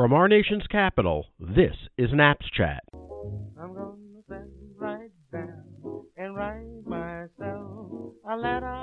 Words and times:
From 0.00 0.14
our 0.14 0.28
nation's 0.28 0.66
capital, 0.68 1.26
this 1.38 1.74
is 1.98 2.08
Naps 2.14 2.46
Chat. 2.56 2.82
I'm 3.60 3.74
gonna 3.74 3.96
sit 4.26 4.48
right 4.78 5.10
down 5.30 5.62
and 6.16 6.34
write 6.34 6.86
myself 6.86 8.14
a 8.26 8.34
letter 8.34 8.79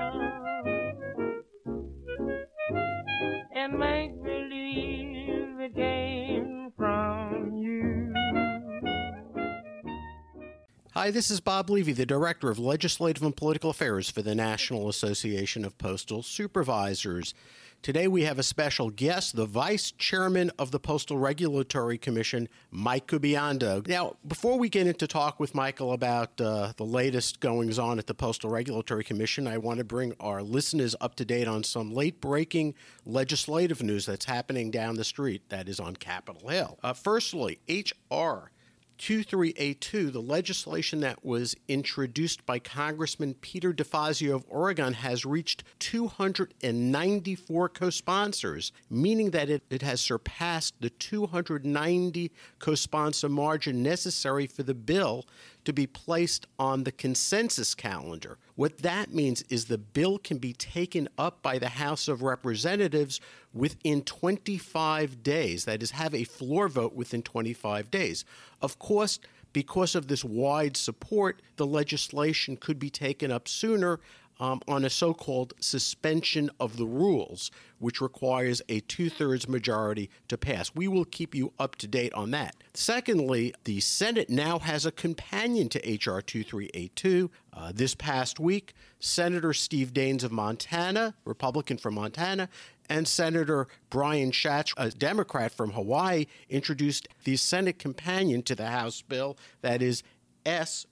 Hi, 11.08 11.12
this 11.12 11.32
is 11.32 11.40
Bob 11.40 11.70
Levy, 11.70 11.94
the 11.94 12.06
Director 12.06 12.50
of 12.50 12.60
Legislative 12.60 13.24
and 13.24 13.34
Political 13.34 13.70
Affairs 13.70 14.10
for 14.10 14.22
the 14.22 14.36
National 14.36 14.90
Association 14.90 15.64
of 15.64 15.78
Postal 15.78 16.22
Supervisors. 16.22 17.34
Today 17.82 18.10
we 18.10 18.24
have 18.24 18.38
a 18.38 18.44
special 18.44 18.90
guest, 18.90 19.38
the 19.38 19.46
Vice 19.46 19.92
Chairman 19.92 20.52
of 20.60 20.72
the 20.72 20.82
Postal 20.82 21.18
Regulatory 21.18 21.98
Commission, 21.98 22.50
Mike 22.72 23.08
Kubayanda. 23.08 23.88
Now, 23.88 24.18
before 24.28 24.60
we 24.60 24.68
get 24.68 24.86
into 24.86 25.08
talk 25.08 25.40
with 25.40 25.56
Michael 25.56 25.94
about 25.94 26.42
uh, 26.42 26.74
the 26.76 26.84
latest 26.84 27.40
goings 27.40 27.80
on 27.80 28.00
at 28.00 28.08
the 28.08 28.14
Postal 28.14 28.50
Regulatory 28.50 29.06
Commission, 29.06 29.48
I 29.48 29.60
want 29.60 29.78
to 29.78 29.86
bring 29.86 30.14
our 30.20 30.44
listeners 30.44 30.94
up 31.00 31.16
to 31.16 31.24
date 31.24 31.48
on 31.48 31.64
some 31.64 31.94
late 31.94 32.20
breaking 32.20 32.76
legislative 33.06 33.82
news 33.82 34.06
that's 34.06 34.26
happening 34.26 34.72
down 34.72 34.96
the 34.96 35.06
street, 35.06 35.44
that 35.48 35.70
is 35.70 35.80
on 35.80 35.96
Capitol 35.96 36.50
Hill. 36.50 36.78
Uh, 36.84 36.92
firstly, 36.92 37.60
H.R. 37.70 38.52
2382, 38.98 40.12
the 40.12 40.22
legislation 40.22 41.00
that 41.02 41.24
was 41.24 41.56
introduced 41.68 42.46
by 42.46 42.60
Congressman 42.60 43.36
Peter 43.36 43.74
DeFazio 43.74 44.36
of 44.36 44.46
Oregon, 44.48 44.94
has 44.94 45.26
reached 45.26 45.64
294 45.80 47.70
co 47.70 47.90
sponsors, 47.90 48.72
meaning 48.90 49.32
that 49.32 49.50
it, 49.50 49.64
it 49.70 49.82
has 49.82 50.02
surpassed 50.02 50.76
the 50.80 50.90
290 50.90 52.32
co 52.60 52.76
sponsor 52.76 53.30
margin 53.30 53.84
necessary 53.84 54.48
for 54.48 54.64
the 54.64 54.74
bill 54.74 55.26
to 55.68 55.74
be 55.74 55.86
placed 55.86 56.48
on 56.58 56.86
the 56.86 56.94
consensus 56.94 57.76
calendar. 57.76 58.38
What 58.56 58.78
that 58.84 59.14
means 59.14 59.44
is 59.50 59.66
the 59.66 59.78
bill 59.78 60.18
can 60.18 60.38
be 60.38 60.54
taken 60.54 61.10
up 61.18 61.42
by 61.42 61.60
the 61.60 61.68
House 61.68 62.08
of 62.08 62.22
Representatives 62.22 63.20
within 63.54 64.02
25 64.04 65.24
days. 65.24 65.66
That 65.66 65.84
is, 65.84 65.92
have 65.92 66.16
a 66.16 66.24
floor 66.24 66.70
vote 66.70 66.94
within 66.94 67.22
25 67.22 67.92
days. 67.92 68.24
Of 68.62 68.80
course, 68.80 69.20
because 69.52 69.94
of 69.94 70.08
this 70.08 70.24
wide 70.24 70.78
support, 70.78 71.42
the 71.58 71.68
legislation 71.68 72.56
could 72.56 72.80
be 72.80 72.90
taken 72.90 73.30
up 73.30 73.50
sooner 73.50 74.00
um, 74.40 74.62
on 74.68 74.86
a 74.86 74.90
so 74.90 75.14
called 75.14 75.54
suspension 75.60 76.50
of 76.60 76.78
the 76.78 76.86
rules, 76.86 77.52
which 77.80 78.02
requires 78.02 78.62
a 78.70 78.80
two 78.82 79.10
thirds 79.10 79.48
majority 79.48 80.10
to 80.28 80.38
pass. 80.38 80.74
We 80.76 80.88
will 80.88 81.06
keep 81.06 81.36
you 81.36 81.54
up 81.60 81.76
to 81.78 81.88
date 81.88 82.14
on 82.14 82.32
that. 82.32 82.56
Secondly, 82.74 83.54
the 83.64 83.80
Senate 83.80 84.30
now 84.30 84.60
has 84.60 84.86
a 84.86 84.92
companion 84.92 85.70
to 85.70 85.90
H.R. 85.90 86.22
2382. 86.22 87.32
Uh, 87.54 87.72
this 87.74 87.96
past 87.96 88.40
week, 88.40 88.74
Senator 89.00 89.54
Steve 89.54 89.94
Daines 89.94 90.24
of 90.24 90.32
Montana, 90.32 91.16
Republican 91.26 91.78
from 91.78 91.96
Montana, 91.96 92.50
and 92.90 93.08
Senator 93.08 93.68
Brian 93.90 94.32
Schatz, 94.32 94.74
a 94.78 94.92
Democrat 94.92 95.52
from 95.52 95.72
Hawaii, 95.72 96.28
introduced 96.50 97.08
the 97.24 97.36
Senate 97.36 97.80
companion 97.80 98.44
to 98.44 98.56
the 98.56 98.68
House 98.68 99.02
bill 99.02 99.38
that 99.62 99.82
is 99.82 100.04
S 100.46 100.86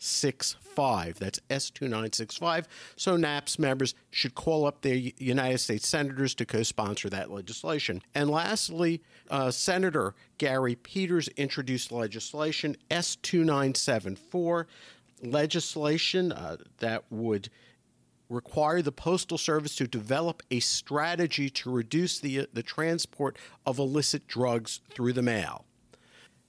2965. 0.00 1.18
That's 1.18 1.40
S2965. 1.50 2.64
So 2.96 3.16
NAPS 3.16 3.58
members 3.58 3.94
should 4.10 4.34
call 4.34 4.66
up 4.66 4.80
their 4.80 4.94
United 4.94 5.58
States 5.58 5.86
senators 5.86 6.34
to 6.36 6.46
co 6.46 6.62
sponsor 6.62 7.10
that 7.10 7.30
legislation. 7.30 8.02
And 8.14 8.30
lastly, 8.30 9.02
uh, 9.28 9.50
Senator 9.50 10.14
Gary 10.38 10.74
Peters 10.74 11.28
introduced 11.28 11.92
legislation 11.92 12.76
S2974, 12.90 14.64
legislation 15.22 16.32
uh, 16.32 16.56
that 16.78 17.04
would 17.10 17.50
require 18.30 18.80
the 18.80 18.92
Postal 18.92 19.36
Service 19.36 19.74
to 19.76 19.86
develop 19.86 20.42
a 20.50 20.60
strategy 20.60 21.50
to 21.50 21.70
reduce 21.70 22.20
the, 22.20 22.46
the 22.52 22.62
transport 22.62 23.36
of 23.66 23.78
illicit 23.78 24.26
drugs 24.28 24.80
through 24.94 25.12
the 25.12 25.22
mail. 25.22 25.64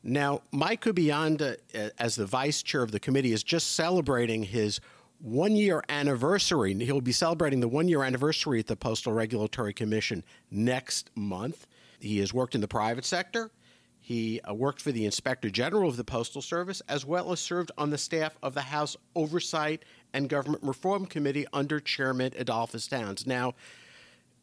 Now, 0.03 0.41
Mike 0.51 0.83
Kubayanda, 0.83 1.57
uh, 1.75 1.89
as 1.99 2.15
the 2.15 2.25
vice 2.25 2.63
chair 2.63 2.81
of 2.81 2.91
the 2.91 2.99
committee, 2.99 3.33
is 3.33 3.43
just 3.43 3.75
celebrating 3.75 4.43
his 4.43 4.79
one 5.19 5.55
year 5.55 5.83
anniversary. 5.89 6.73
He'll 6.73 7.01
be 7.01 7.11
celebrating 7.11 7.59
the 7.59 7.67
one 7.67 7.87
year 7.87 8.03
anniversary 8.03 8.59
at 8.59 8.67
the 8.67 8.75
Postal 8.75 9.13
Regulatory 9.13 9.73
Commission 9.73 10.23
next 10.49 11.11
month. 11.15 11.67
He 11.99 12.17
has 12.17 12.33
worked 12.33 12.55
in 12.55 12.61
the 12.61 12.67
private 12.67 13.05
sector. 13.05 13.51
He 13.99 14.41
uh, 14.41 14.55
worked 14.55 14.81
for 14.81 14.91
the 14.91 15.05
Inspector 15.05 15.47
General 15.51 15.87
of 15.87 15.95
the 15.95 16.03
Postal 16.03 16.41
Service, 16.41 16.81
as 16.89 17.05
well 17.05 17.31
as 17.31 17.39
served 17.39 17.71
on 17.77 17.91
the 17.91 17.99
staff 17.99 18.35
of 18.41 18.55
the 18.55 18.61
House 18.61 18.97
Oversight 19.15 19.85
and 20.13 20.27
Government 20.27 20.63
Reform 20.63 21.05
Committee 21.05 21.45
under 21.53 21.79
Chairman 21.79 22.31
Edolphus 22.31 22.89
Towns. 22.89 23.27
Now, 23.27 23.53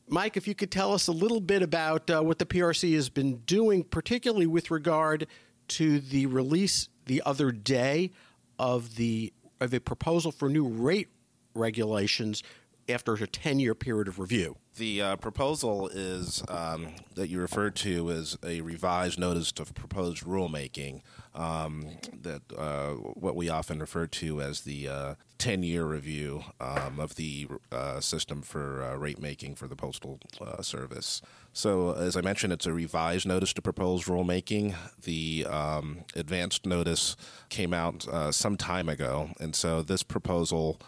Mike, 0.06 0.36
if 0.36 0.46
you 0.46 0.54
could 0.54 0.70
tell 0.70 0.94
us 0.94 1.08
a 1.08 1.12
little 1.12 1.40
bit 1.40 1.62
about 1.62 2.08
uh, 2.08 2.22
what 2.22 2.38
the 2.38 2.46
PRC 2.46 2.94
has 2.94 3.08
been 3.08 3.38
doing, 3.38 3.82
particularly 3.82 4.46
with 4.46 4.70
regard 4.70 5.26
to 5.68 6.00
the 6.00 6.26
release 6.26 6.88
the 7.06 7.22
other 7.24 7.52
day 7.52 8.10
of 8.58 8.96
the 8.96 9.32
of 9.60 9.74
a 9.74 9.80
proposal 9.80 10.30
for 10.30 10.48
new 10.48 10.66
rate 10.66 11.08
regulations 11.54 12.42
after 12.88 13.14
a 13.14 13.26
10 13.26 13.58
year 13.58 13.74
period 13.74 14.08
of 14.08 14.18
review. 14.18 14.56
The 14.76 15.02
uh, 15.02 15.16
proposal 15.16 15.88
is 15.88 16.44
um, 16.48 16.88
that 17.16 17.28
you 17.28 17.40
referred 17.40 17.74
to 17.76 18.12
as 18.12 18.38
a 18.44 18.60
revised 18.60 19.18
notice 19.18 19.52
of 19.58 19.74
proposed 19.74 20.22
rulemaking, 20.22 21.00
um, 21.34 21.98
that 22.22 22.42
uh, 22.56 22.90
what 22.92 23.34
we 23.34 23.48
often 23.48 23.80
refer 23.80 24.06
to 24.06 24.40
as 24.40 24.60
the 24.60 24.88
uh, 24.88 25.14
10 25.38 25.64
year 25.64 25.84
review 25.84 26.44
um, 26.60 27.00
of 27.00 27.16
the 27.16 27.48
uh, 27.72 27.98
system 27.98 28.40
for 28.40 28.84
uh, 28.84 28.94
rate 28.96 29.20
making 29.20 29.56
for 29.56 29.66
the 29.66 29.74
Postal 29.74 30.20
uh, 30.40 30.62
Service. 30.62 31.22
So, 31.52 31.92
as 31.92 32.16
I 32.16 32.20
mentioned, 32.20 32.52
it's 32.52 32.66
a 32.66 32.72
revised 32.72 33.26
notice 33.26 33.52
to 33.54 33.62
proposed 33.62 34.06
rulemaking. 34.06 34.76
The 35.02 35.44
um, 35.50 36.04
advanced 36.14 36.66
notice 36.66 37.16
came 37.48 37.74
out 37.74 38.06
some 38.32 38.56
time 38.56 38.88
ago, 38.88 39.30
and 39.40 39.56
so 39.56 39.82
this 39.82 40.04
proposal 40.04 40.80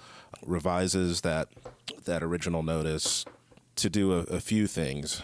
revises 0.45 1.21
that 1.23 1.49
that 2.05 2.23
original 2.23 2.63
notice 2.63 3.25
to 3.77 3.91
do 3.91 4.13
a, 4.13 4.19
a 4.25 4.41
few 4.41 4.67
things. 4.67 5.23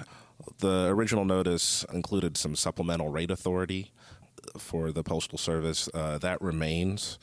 The 0.58 0.86
original 0.88 1.24
notice 1.24 1.84
included 1.92 2.36
some 2.36 2.56
supplemental 2.56 3.08
rate 3.08 3.30
authority 3.30 3.92
for 4.58 4.92
the 4.92 5.02
Postal 5.02 5.38
Service. 5.38 5.88
Uh, 5.92 6.18
that 6.18 6.40
remains, 6.40 7.18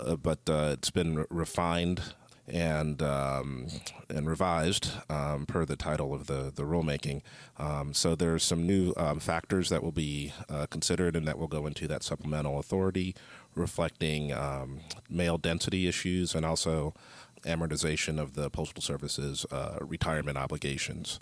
uh, 0.00 0.16
but 0.16 0.40
uh, 0.48 0.70
it's 0.72 0.90
been 0.90 1.26
refined 1.30 2.02
and 2.48 3.02
um, 3.02 3.68
and 4.08 4.28
revised 4.28 4.90
um, 5.08 5.46
per 5.46 5.64
the 5.64 5.76
title 5.76 6.12
of 6.12 6.26
the 6.26 6.52
the 6.54 6.64
rulemaking. 6.64 7.22
Um, 7.58 7.94
so 7.94 8.16
are 8.20 8.38
some 8.38 8.66
new 8.66 8.92
um, 8.96 9.20
factors 9.20 9.68
that 9.68 9.82
will 9.82 9.92
be 9.92 10.32
uh, 10.48 10.66
considered 10.66 11.16
and 11.16 11.26
that 11.28 11.38
will 11.38 11.48
go 11.48 11.66
into 11.66 11.86
that 11.88 12.02
supplemental 12.02 12.58
authority, 12.58 13.14
reflecting 13.54 14.32
um, 14.32 14.80
mail 15.08 15.38
density 15.38 15.86
issues 15.86 16.34
and 16.34 16.44
also 16.44 16.94
amortization 17.42 18.20
of 18.20 18.34
the 18.34 18.50
Postal 18.50 18.82
Service's 18.82 19.44
uh, 19.50 19.78
retirement 19.80 20.38
obligations. 20.38 21.18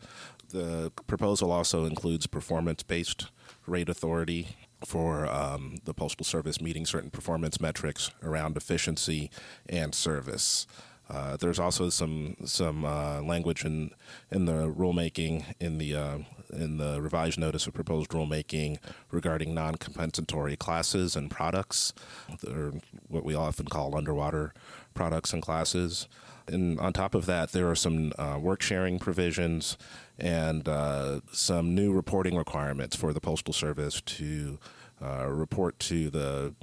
The 0.50 0.92
proposal 1.06 1.52
also 1.52 1.84
includes 1.84 2.26
performance 2.26 2.82
based 2.82 3.26
rate 3.66 3.88
authority 3.88 4.56
for 4.84 5.26
um, 5.26 5.76
the 5.84 5.94
Postal 5.94 6.24
Service 6.24 6.60
meeting 6.60 6.86
certain 6.86 7.10
performance 7.10 7.60
metrics 7.60 8.10
around 8.22 8.56
efficiency 8.56 9.30
and 9.68 9.94
service. 9.94 10.66
Uh, 11.10 11.36
there's 11.36 11.58
also 11.58 11.88
some 11.88 12.36
some 12.44 12.84
uh, 12.84 13.20
language 13.20 13.64
in 13.64 13.90
in 14.30 14.44
the 14.44 14.72
rulemaking 14.72 15.44
in 15.58 15.78
the 15.78 15.94
uh, 15.94 16.18
in 16.52 16.76
the 16.76 17.00
revised 17.02 17.38
notice 17.38 17.66
of 17.66 17.74
proposed 17.74 18.10
rulemaking 18.10 18.78
regarding 19.10 19.52
non-compensatory 19.52 20.56
classes 20.56 21.16
and 21.16 21.28
products, 21.28 21.92
or 22.46 22.74
what 23.08 23.24
we 23.24 23.34
often 23.34 23.66
call 23.66 23.96
underwater 23.96 24.54
products 24.94 25.32
and 25.32 25.42
classes. 25.42 26.08
And 26.46 26.80
on 26.80 26.92
top 26.92 27.14
of 27.14 27.26
that, 27.26 27.52
there 27.52 27.70
are 27.70 27.76
some 27.76 28.12
uh, 28.18 28.38
work 28.40 28.62
sharing 28.62 28.98
provisions 28.98 29.78
and 30.18 30.68
uh, 30.68 31.20
some 31.32 31.74
new 31.74 31.92
reporting 31.92 32.36
requirements 32.36 32.96
for 32.96 33.12
the 33.12 33.20
Postal 33.20 33.54
Service 33.54 34.00
to 34.00 34.58
uh, 35.02 35.26
report 35.28 35.78
to 35.80 36.10
the 36.10 36.54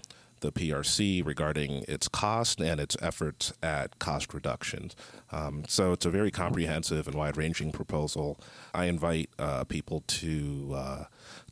the 0.42 0.52
PRC 0.52 1.26
regarding 1.26 1.84
its 1.88 2.08
cost 2.08 2.62
and 2.62 2.80
its 2.80 2.96
efforts 3.02 3.54
at 3.64 3.98
cost 4.00 4.34
reductions. 4.34 4.96
Um, 5.32 5.64
so 5.68 5.92
it's 5.94 6.06
a 6.06 6.12
very 6.12 6.32
comprehensive 6.32 7.08
and 7.08 7.16
wide 7.16 7.38
ranging 7.38 7.72
proposal. 7.72 8.40
I 8.74 8.86
invite 8.86 9.30
uh, 9.40 9.64
people 9.64 10.04
to 10.08 10.74
uh, 10.76 11.04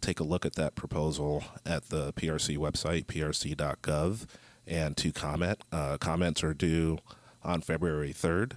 take 0.02 0.20
a 0.20 0.24
look 0.24 0.46
at 0.46 0.54
that 0.54 0.76
proposal 0.76 1.44
at 1.66 1.90
the 1.90 2.14
PRC 2.14 2.58
website, 2.58 3.06
prc.gov, 3.06 4.26
and 4.68 4.96
to 4.98 5.12
comment. 5.12 5.62
Uh, 5.72 5.98
comments 5.98 6.44
are 6.44 6.54
due 6.54 6.98
on 7.44 7.62
February 7.62 8.14
3rd, 8.14 8.54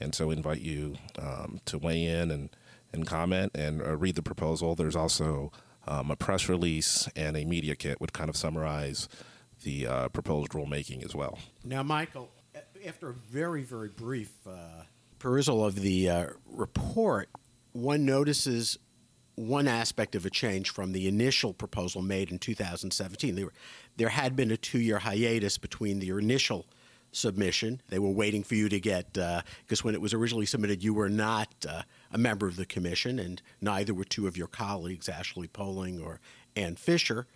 and 0.00 0.14
so 0.14 0.28
we 0.28 0.36
invite 0.36 0.60
you 0.60 0.96
um, 1.18 1.60
to 1.64 1.78
weigh 1.78 2.04
in 2.04 2.30
and, 2.30 2.50
and 2.92 3.06
comment 3.06 3.52
and 3.54 3.82
uh, 3.82 3.96
read 3.96 4.14
the 4.14 4.22
proposal. 4.22 4.74
There's 4.74 4.96
also 4.96 5.52
um, 5.86 6.10
a 6.10 6.16
press 6.16 6.48
release 6.48 7.08
and 7.16 7.36
a 7.36 7.44
media 7.44 7.74
kit 7.74 8.00
would 8.00 8.12
kind 8.12 8.28
of 8.28 8.36
summarize 8.36 9.08
the 9.64 9.86
uh, 9.86 10.08
proposed 10.08 10.52
rulemaking 10.52 11.04
as 11.04 11.14
well. 11.14 11.38
Now, 11.64 11.82
Michael, 11.82 12.30
after 12.86 13.10
a 13.10 13.14
very, 13.14 13.62
very 13.62 13.88
brief 13.88 14.30
uh, 14.46 14.84
perusal 15.18 15.64
of 15.64 15.76
the 15.76 16.08
uh, 16.08 16.26
report, 16.46 17.28
one 17.72 18.04
notices 18.04 18.78
one 19.34 19.68
aspect 19.68 20.16
of 20.16 20.26
a 20.26 20.30
change 20.30 20.70
from 20.70 20.92
the 20.92 21.06
initial 21.06 21.52
proposal 21.52 22.02
made 22.02 22.30
in 22.30 22.38
2017. 22.38 23.36
There, 23.36 23.48
there 23.98 24.08
had 24.08 24.34
been 24.34 24.50
a 24.50 24.56
two 24.56 24.78
year 24.78 25.00
hiatus 25.00 25.58
between 25.58 25.98
the 25.98 26.08
initial 26.10 26.66
submission. 27.12 27.82
They 27.88 27.98
were 27.98 28.10
waiting 28.10 28.42
for 28.42 28.54
you 28.54 28.68
to 28.68 28.80
get, 28.80 29.12
because 29.12 29.84
when 29.84 29.94
it 29.94 30.00
was 30.00 30.14
originally 30.14 30.46
submitted, 30.46 30.82
you 30.82 30.94
were 30.94 31.08
not 31.08 31.52
uh, 31.68 31.82
a 32.12 32.18
member 32.18 32.46
of 32.46 32.56
the 32.56 32.66
commission, 32.66 33.18
and 33.18 33.42
neither 33.60 33.92
were 33.92 34.04
two 34.04 34.26
of 34.26 34.36
your 34.36 34.46
colleagues, 34.46 35.08
Ashley 35.08 35.48
Poling 35.48 36.00
or 36.00 36.20
Ann 36.56 36.76
Fisher. 36.76 37.26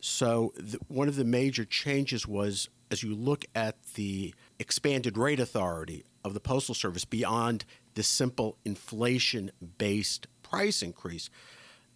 So, 0.00 0.52
the, 0.56 0.78
one 0.88 1.08
of 1.08 1.16
the 1.16 1.24
major 1.24 1.64
changes 1.64 2.26
was 2.26 2.68
as 2.90 3.02
you 3.02 3.14
look 3.14 3.44
at 3.54 3.76
the 3.94 4.34
expanded 4.58 5.16
rate 5.16 5.38
authority 5.38 6.04
of 6.24 6.34
the 6.34 6.40
Postal 6.40 6.74
Service 6.74 7.04
beyond 7.04 7.64
the 7.94 8.02
simple 8.02 8.56
inflation 8.64 9.50
based 9.78 10.26
price 10.42 10.82
increase, 10.82 11.30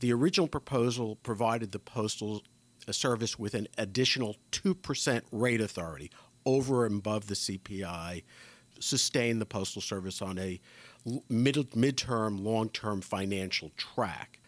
the 0.01 0.13
original 0.13 0.47
proposal 0.47 1.17
provided 1.17 1.73
the 1.73 1.79
Postal 1.79 2.43
A 2.87 2.93
service 2.93 3.39
with 3.39 3.55
an 3.55 3.67
additional 3.79 4.37
2% 4.53 5.23
rate 5.33 5.61
authority 5.61 6.11
over 6.47 6.85
and 6.85 6.99
above 6.99 7.27
the 7.27 7.35
CPI, 7.35 8.23
sustain 8.79 9.39
the 9.39 9.47
Postal 9.47 9.81
Service 9.81 10.21
on 10.21 10.39
a 10.39 10.61
mid, 11.29 11.57
midterm, 11.71 12.43
long 12.43 12.69
term 12.69 13.01
financial 13.01 13.71
track. 13.77 14.41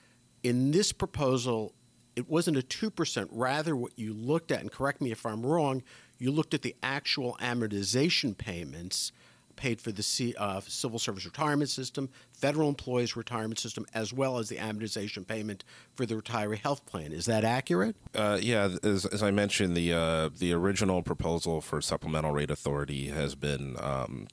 In 0.42 0.70
this 0.70 0.92
proposal, 0.92 1.74
it 2.14 2.28
wasn't 2.28 2.56
a 2.56 2.62
2%. 2.62 3.28
Rather, 3.30 3.76
what 3.76 3.98
you 3.98 4.12
looked 4.12 4.50
at, 4.50 4.60
and 4.60 4.70
correct 4.70 5.00
me 5.00 5.10
if 5.10 5.26
I'm 5.26 5.44
wrong, 5.44 5.82
you 6.18 6.30
looked 6.30 6.54
at 6.54 6.62
the 6.62 6.74
actual 6.82 7.36
amortization 7.40 8.36
payments 8.36 9.12
paid 9.56 9.80
for 9.80 9.92
the 9.92 10.02
C, 10.02 10.34
uh, 10.38 10.60
civil 10.60 10.98
service 10.98 11.24
retirement 11.24 11.70
system, 11.70 12.08
federal 12.32 12.68
employees 12.68 13.16
retirement 13.16 13.58
system, 13.58 13.86
as 13.94 14.12
well 14.12 14.38
as 14.38 14.48
the 14.48 14.56
amortization 14.56 15.26
payment 15.26 15.64
for 15.94 16.06
the 16.06 16.14
retiree 16.14 16.58
health 16.58 16.86
plan. 16.86 17.12
Is 17.12 17.26
that 17.26 17.44
accurate? 17.44 17.96
Uh, 18.14 18.38
yeah, 18.40 18.68
as, 18.82 19.06
as, 19.06 19.22
I 19.22 19.30
mentioned, 19.30 19.76
the 19.76 19.92
uh, 19.92 20.28
the 20.36 20.52
original 20.52 21.02
proposal 21.02 21.60
for 21.60 21.80
supplemental 21.80 22.32
rate 22.32 22.50
authority 22.50 23.08
has 23.08 23.34
been 23.34 23.76
um, 23.80 24.28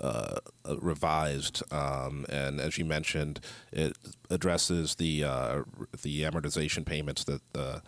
uh, 0.00 0.38
revised, 0.80 1.62
um, 1.72 2.26
and 2.28 2.60
as 2.60 2.78
you 2.78 2.84
mentioned, 2.84 3.40
it 3.72 3.96
addresses 4.30 4.96
the 4.96 5.24
uh, 5.24 5.62
the 6.02 6.22
amortization 6.22 6.84
payments 6.84 7.24
that 7.24 7.40
the 7.52 7.82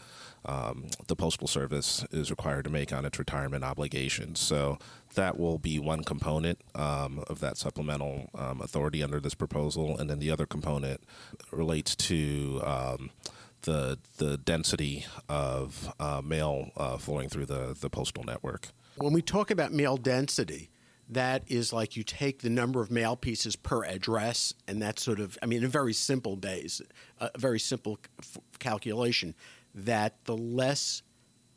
um, 0.44 0.86
the 1.06 1.16
Postal 1.16 1.46
Service 1.46 2.04
is 2.10 2.30
required 2.30 2.64
to 2.64 2.70
make 2.70 2.92
on 2.92 3.04
its 3.04 3.18
retirement 3.18 3.64
obligations. 3.64 4.40
So 4.40 4.78
that 5.14 5.38
will 5.38 5.58
be 5.58 5.78
one 5.78 6.02
component 6.02 6.60
um, 6.74 7.24
of 7.28 7.40
that 7.40 7.56
supplemental 7.56 8.30
um, 8.34 8.60
authority 8.60 9.02
under 9.02 9.20
this 9.20 9.34
proposal, 9.34 9.98
and 9.98 10.08
then 10.08 10.18
the 10.18 10.30
other 10.30 10.46
component 10.46 11.02
relates 11.50 11.94
to 11.96 12.60
um, 12.64 13.10
the 13.62 13.98
the 14.16 14.38
density 14.38 15.06
of 15.28 15.92
uh, 16.00 16.22
mail 16.24 16.70
uh, 16.76 16.96
flowing 16.96 17.28
through 17.28 17.46
the 17.46 17.76
the 17.78 17.90
postal 17.90 18.24
network. 18.24 18.68
When 18.96 19.12
we 19.12 19.22
talk 19.22 19.50
about 19.50 19.72
mail 19.72 19.96
density, 19.96 20.70
that 21.10 21.42
is 21.48 21.72
like 21.72 21.96
you 21.96 22.04
take 22.04 22.40
the 22.40 22.50
number 22.50 22.80
of 22.80 22.90
mail 22.90 23.16
pieces 23.16 23.56
per 23.56 23.84
address, 23.84 24.54
and 24.68 24.80
that's 24.80 25.02
sort 25.02 25.20
of, 25.20 25.36
I 25.42 25.46
mean, 25.46 25.64
in 25.64 25.68
very 25.68 25.92
simple 25.92 26.36
days, 26.36 26.80
a 27.18 27.30
very 27.36 27.58
simple 27.58 27.98
calculation, 28.58 29.34
that 29.74 30.24
the 30.24 30.36
less 30.36 31.02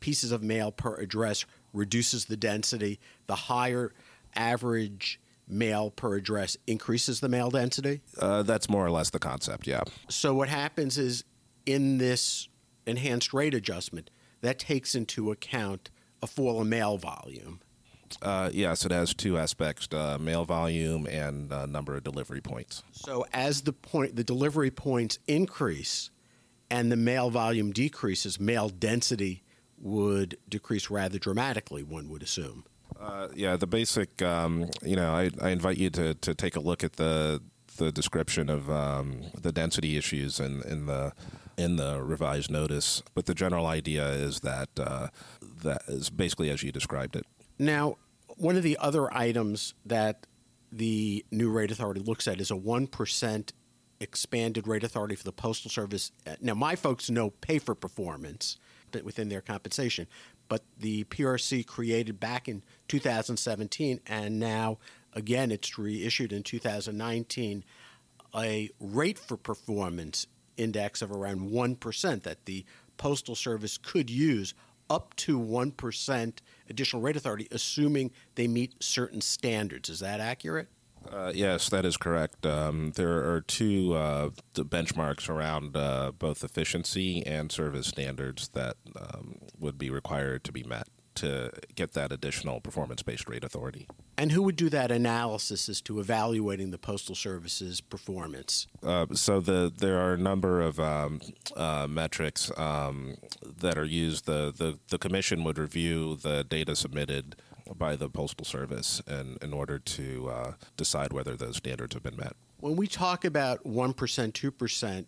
pieces 0.00 0.32
of 0.32 0.42
mail 0.42 0.70
per 0.70 0.94
address 0.96 1.44
reduces 1.72 2.26
the 2.26 2.36
density, 2.36 3.00
the 3.26 3.34
higher 3.34 3.92
average 4.34 5.20
mail 5.46 5.90
per 5.90 6.16
address 6.16 6.56
increases 6.66 7.20
the 7.20 7.28
mail 7.28 7.50
density? 7.50 8.00
Uh, 8.18 8.42
that's 8.42 8.68
more 8.68 8.84
or 8.84 8.90
less 8.90 9.10
the 9.10 9.18
concept, 9.18 9.66
yeah. 9.66 9.82
So 10.08 10.34
what 10.34 10.48
happens 10.48 10.98
is 10.98 11.24
in 11.66 11.98
this 11.98 12.48
enhanced 12.86 13.32
rate 13.32 13.54
adjustment, 13.54 14.10
that 14.40 14.58
takes 14.58 14.94
into 14.94 15.30
account 15.30 15.90
a 16.22 16.26
fall 16.26 16.60
in 16.60 16.68
mail 16.68 16.98
volume. 16.98 17.60
Uh, 18.22 18.50
yes, 18.52 18.84
it 18.84 18.92
has 18.92 19.14
two 19.14 19.38
aspects: 19.38 19.88
uh, 19.92 20.18
mail 20.20 20.44
volume 20.44 21.06
and 21.06 21.52
uh, 21.52 21.66
number 21.66 21.96
of 21.96 22.04
delivery 22.04 22.40
points. 22.40 22.82
So, 22.92 23.26
as 23.32 23.62
the 23.62 23.72
point, 23.72 24.14
the 24.14 24.22
delivery 24.22 24.70
points 24.70 25.18
increase, 25.26 26.10
and 26.74 26.90
the 26.90 26.96
mail 26.96 27.30
volume 27.30 27.70
decreases, 27.70 28.40
mail 28.40 28.68
density 28.68 29.44
would 29.78 30.36
decrease 30.48 30.90
rather 30.90 31.20
dramatically. 31.20 31.84
One 31.84 32.08
would 32.08 32.20
assume. 32.20 32.64
Uh, 32.98 33.28
yeah, 33.32 33.54
the 33.56 33.68
basic. 33.68 34.20
Um, 34.22 34.70
you 34.82 34.96
know, 34.96 35.14
I, 35.14 35.30
I, 35.40 35.50
invite 35.50 35.76
you 35.78 35.88
to, 35.90 36.14
to 36.14 36.34
take 36.34 36.56
a 36.56 36.60
look 36.60 36.82
at 36.82 36.94
the 36.94 37.40
the 37.76 37.92
description 37.92 38.48
of 38.50 38.68
um, 38.70 39.22
the 39.40 39.52
density 39.52 39.96
issues 39.96 40.40
in, 40.40 40.62
in 40.62 40.86
the 40.86 41.12
in 41.56 41.76
the 41.76 42.02
revised 42.02 42.50
notice. 42.50 43.02
But 43.14 43.26
the 43.26 43.34
general 43.34 43.66
idea 43.66 44.08
is 44.08 44.40
that 44.40 44.70
uh, 44.76 45.08
that 45.62 45.82
is 45.86 46.10
basically 46.10 46.50
as 46.50 46.64
you 46.64 46.72
described 46.72 47.14
it. 47.14 47.24
Now, 47.56 47.98
one 48.36 48.56
of 48.56 48.64
the 48.64 48.76
other 48.80 49.12
items 49.14 49.74
that 49.86 50.26
the 50.72 51.24
new 51.30 51.50
rate 51.50 51.70
authority 51.70 52.00
looks 52.00 52.26
at 52.26 52.40
is 52.40 52.50
a 52.50 52.54
1% 52.54 53.52
expanded 54.04 54.68
rate 54.68 54.84
authority 54.84 55.16
for 55.16 55.24
the 55.24 55.32
Postal 55.32 55.70
Service. 55.70 56.12
Uh, 56.26 56.36
now, 56.40 56.54
my 56.54 56.76
folks 56.76 57.10
know 57.10 57.30
pay 57.30 57.58
for 57.58 57.74
performance 57.74 58.58
within 59.02 59.28
their 59.28 59.40
compensation, 59.40 60.06
but 60.46 60.62
the 60.78 61.02
PRC 61.04 61.66
created 61.66 62.20
back 62.20 62.48
in 62.48 62.62
2017, 62.86 64.00
and 64.06 64.38
now 64.38 64.78
again 65.12 65.50
it's 65.50 65.76
reissued 65.76 66.32
in 66.32 66.44
2019 66.44 67.64
a 68.36 68.70
rate 68.78 69.18
for 69.18 69.36
performance 69.36 70.26
index 70.56 71.02
of 71.02 71.10
around 71.10 71.50
1% 71.50 72.22
that 72.22 72.44
the 72.44 72.64
Postal 72.96 73.34
Service 73.34 73.78
could 73.78 74.10
use 74.10 74.54
up 74.90 75.14
to 75.16 75.38
1% 75.38 76.32
additional 76.68 77.02
rate 77.02 77.16
authority, 77.16 77.48
assuming 77.50 78.10
they 78.34 78.46
meet 78.46 78.82
certain 78.82 79.20
standards. 79.20 79.88
Is 79.88 80.00
that 80.00 80.20
accurate? 80.20 80.68
Uh, 81.10 81.32
yes, 81.34 81.68
that 81.68 81.84
is 81.84 81.96
correct. 81.96 82.44
Um, 82.46 82.92
there 82.96 83.32
are 83.32 83.40
two 83.40 83.94
uh, 83.94 84.30
benchmarks 84.54 85.28
around 85.28 85.76
uh, 85.76 86.12
both 86.18 86.42
efficiency 86.42 87.24
and 87.26 87.52
service 87.52 87.86
standards 87.86 88.48
that 88.48 88.76
um, 88.96 89.38
would 89.58 89.78
be 89.78 89.90
required 89.90 90.44
to 90.44 90.52
be 90.52 90.62
met 90.62 90.88
to 91.16 91.52
get 91.74 91.92
that 91.92 92.12
additional 92.12 92.60
performance 92.60 93.02
based 93.02 93.28
rate 93.28 93.44
authority. 93.44 93.86
And 94.16 94.32
who 94.32 94.42
would 94.42 94.56
do 94.56 94.68
that 94.70 94.90
analysis 94.90 95.68
as 95.68 95.80
to 95.82 95.98
evaluating 95.98 96.70
the 96.70 96.78
Postal 96.78 97.14
Service's 97.14 97.80
performance? 97.80 98.66
Uh, 98.82 99.06
so 99.12 99.40
the 99.40 99.72
there 99.76 99.98
are 99.98 100.14
a 100.14 100.18
number 100.18 100.60
of 100.60 100.78
um, 100.78 101.20
uh, 101.56 101.86
metrics 101.88 102.50
um, 102.56 103.16
that 103.60 103.76
are 103.76 103.84
used. 103.84 104.26
The, 104.26 104.52
the 104.56 104.78
the 104.88 104.98
commission 104.98 105.44
would 105.44 105.58
review 105.58 106.16
the 106.16 106.44
data 106.44 106.76
submitted 106.76 107.36
by 107.76 107.96
the 107.96 108.08
Postal 108.08 108.44
Service 108.44 109.02
in, 109.06 109.36
in 109.40 109.52
order 109.52 109.78
to 109.78 110.28
uh, 110.28 110.52
decide 110.76 111.12
whether 111.12 111.36
those 111.36 111.56
standards 111.56 111.94
have 111.94 112.02
been 112.02 112.16
met. 112.16 112.34
When 112.58 112.76
we 112.76 112.86
talk 112.86 113.24
about 113.24 113.64
1%, 113.64 113.94
2%, 113.94 115.06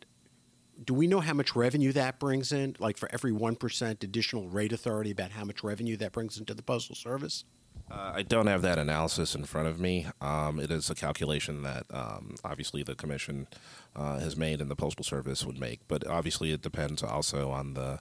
do 0.84 0.94
we 0.94 1.06
know 1.06 1.20
how 1.20 1.32
much 1.32 1.56
revenue 1.56 1.92
that 1.92 2.18
brings 2.18 2.52
in? 2.52 2.76
Like 2.78 2.98
for 2.98 3.08
every 3.12 3.32
1% 3.32 4.02
additional 4.02 4.48
rate 4.48 4.72
authority, 4.72 5.10
about 5.10 5.30
how 5.30 5.44
much 5.44 5.64
revenue 5.64 5.96
that 5.96 6.12
brings 6.12 6.38
into 6.38 6.54
the 6.54 6.62
Postal 6.62 6.94
Service? 6.94 7.44
Uh, 7.90 8.12
I 8.16 8.22
don't 8.22 8.48
have 8.48 8.62
that 8.62 8.78
analysis 8.78 9.34
in 9.34 9.44
front 9.44 9.68
of 9.68 9.78
me. 9.78 10.06
Um, 10.20 10.58
it 10.58 10.70
is 10.70 10.90
a 10.90 10.94
calculation 10.94 11.62
that 11.62 11.84
um, 11.90 12.34
obviously 12.44 12.82
the 12.82 12.96
Commission 12.96 13.46
uh, 13.94 14.18
has 14.18 14.36
made 14.36 14.60
and 14.60 14.70
the 14.70 14.76
Postal 14.76 15.04
Service 15.04 15.44
would 15.44 15.58
make, 15.58 15.80
but 15.86 16.06
obviously 16.06 16.52
it 16.52 16.62
depends 16.62 17.02
also 17.02 17.50
on 17.50 17.74
the 17.74 18.00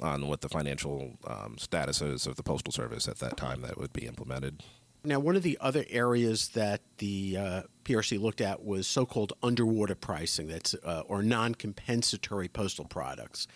on 0.00 0.28
what 0.28 0.40
the 0.40 0.48
financial 0.48 1.18
um, 1.26 1.56
status 1.58 2.00
is 2.00 2.26
of 2.26 2.36
the 2.36 2.42
Postal 2.42 2.72
Service 2.72 3.08
at 3.08 3.18
that 3.18 3.36
time 3.36 3.60
that 3.62 3.78
would 3.78 3.92
be 3.92 4.06
implemented. 4.06 4.62
Now, 5.04 5.18
one 5.18 5.34
of 5.34 5.42
the 5.42 5.58
other 5.60 5.84
areas 5.90 6.50
that 6.50 6.80
the 6.98 7.36
uh, 7.36 7.62
PRC 7.84 8.20
looked 8.20 8.40
at 8.40 8.64
was 8.64 8.86
so-called 8.86 9.32
underwater 9.42 9.96
pricing, 9.96 10.46
that's 10.46 10.74
uh, 10.84 11.02
or 11.08 11.22
non-compensatory 11.22 12.48
postal 12.48 12.84
products. 12.84 13.48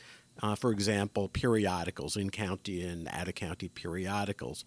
Uh, 0.42 0.54
for 0.54 0.70
example, 0.70 1.28
periodicals, 1.28 2.16
in-county 2.16 2.82
and 2.82 3.08
out-of-county 3.08 3.68
periodicals. 3.68 4.64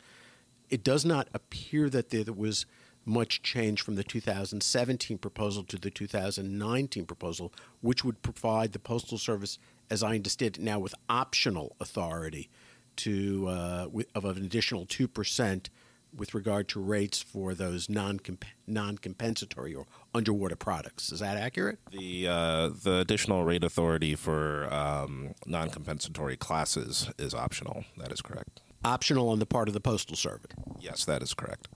It 0.70 0.84
does 0.84 1.04
not 1.04 1.28
appear 1.34 1.90
that 1.90 2.10
there 2.10 2.34
was 2.34 2.66
much 3.06 3.42
change 3.42 3.82
from 3.82 3.96
the 3.96 4.04
2017 4.04 5.18
proposal 5.18 5.64
to 5.64 5.78
the 5.78 5.92
2019 5.92 7.06
proposal, 7.06 7.54
which 7.82 8.04
would 8.04 8.22
provide 8.22 8.72
the 8.72 8.80
Postal 8.80 9.18
Service, 9.18 9.60
as 9.90 10.04
I 10.04 10.16
understand 10.16 10.58
it 10.58 10.64
now, 10.64 10.80
with 10.80 10.96
optional 11.10 11.76
authority 11.80 12.50
to 12.98 13.48
uh, 13.48 13.88
of 14.16 14.26
an 14.26 14.44
additional 14.44 14.86
two 14.86 15.08
percent 15.08 15.70
with 16.16 16.34
regard 16.34 16.68
to 16.70 16.80
rates 16.80 17.22
for 17.22 17.54
those 17.54 17.90
non 17.90 18.20
non 18.68 18.98
compensatory 18.98 19.74
or 19.74 19.86
underwater 20.14 20.56
products. 20.56 21.12
Is 21.12 21.20
that 21.20 21.38
accurate? 21.38 21.80
The 21.92 22.28
uh, 22.28 22.70
the 22.70 23.00
additional 23.00 23.44
rate 23.44 23.64
authority 23.64 24.16
for 24.16 24.72
um, 24.74 25.36
non 25.46 25.70
compensatory 25.70 26.38
classes 26.38 27.10
is 27.18 27.34
optional. 27.34 27.86
That 27.98 28.12
is 28.12 28.22
correct. 28.22 28.62
Optional 28.84 29.30
on 29.30 29.40
the 29.40 29.46
part 29.46 29.68
of 29.68 29.74
the 29.74 29.82
Postal 29.82 30.16
Service. 30.16 30.52
Yes, 30.80 31.04
that 31.06 31.22
is 31.22 31.34
correct. 31.34 31.68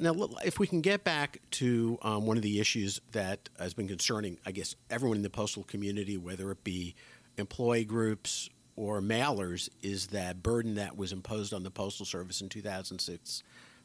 Now, 0.00 0.14
if 0.44 0.60
we 0.60 0.66
can 0.66 0.80
get 0.80 1.02
back 1.02 1.40
to 1.52 1.98
um, 2.02 2.24
one 2.24 2.36
of 2.36 2.42
the 2.42 2.60
issues 2.60 3.00
that 3.12 3.48
has 3.58 3.74
been 3.74 3.88
concerning, 3.88 4.38
I 4.46 4.52
guess, 4.52 4.76
everyone 4.90 5.16
in 5.16 5.24
the 5.24 5.30
postal 5.30 5.64
community, 5.64 6.16
whether 6.16 6.52
it 6.52 6.62
be 6.62 6.94
employee 7.38 7.84
groups 7.84 8.50
or 8.76 9.00
mailers, 9.00 9.68
is 9.82 10.08
that 10.08 10.42
burden 10.42 10.74
that 10.74 10.96
was 10.96 11.12
imposed 11.12 11.52
on 11.52 11.62
the 11.62 11.70
Postal 11.70 12.06
Service 12.06 12.40
in 12.40 12.48
2006 12.48 13.42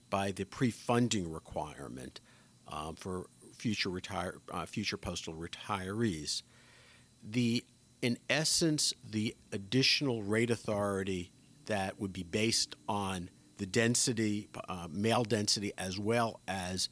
by 0.10 0.32
the 0.32 0.44
pre-funding 0.46 1.32
requirement 1.32 2.20
um, 2.68 2.96
for 2.96 3.26
future 3.56 3.90
retire 3.90 4.36
uh, 4.52 4.66
future 4.66 4.98
postal 4.98 5.34
retirees. 5.34 6.44
The 7.24 7.64
in 8.02 8.18
essence, 8.30 8.94
the 9.10 9.36
additional 9.54 10.22
rate 10.22 10.50
authority 10.50 11.32
that 11.68 12.00
would 12.00 12.12
be 12.12 12.24
based 12.24 12.76
on 12.90 13.30
the 13.58 13.66
density, 13.66 14.50
uh, 14.68 14.88
mail 14.92 15.24
density, 15.24 15.72
as 15.78 15.98
well 15.98 16.42
as 16.48 16.90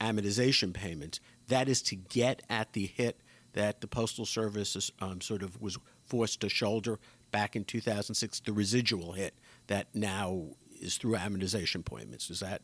amortization 0.00 0.72
payments. 0.72 1.18
That 1.48 1.68
is 1.68 1.82
to 1.82 1.96
get 1.96 2.42
at 2.48 2.74
the 2.74 2.86
hit 2.86 3.20
that 3.52 3.80
the 3.80 3.86
Postal 3.86 4.24
Service 4.24 4.90
um, 5.00 5.20
sort 5.20 5.42
of 5.42 5.60
was 5.60 5.78
forced 6.04 6.40
to 6.40 6.48
shoulder 6.48 6.98
back 7.30 7.56
in 7.56 7.64
2006, 7.64 8.40
the 8.40 8.52
residual 8.52 9.12
hit 9.12 9.34
that 9.66 9.88
now 9.94 10.44
is 10.80 10.96
through 10.96 11.14
amortization 11.14 11.76
appointments. 11.76 12.30
Is 12.30 12.40
that 12.40 12.62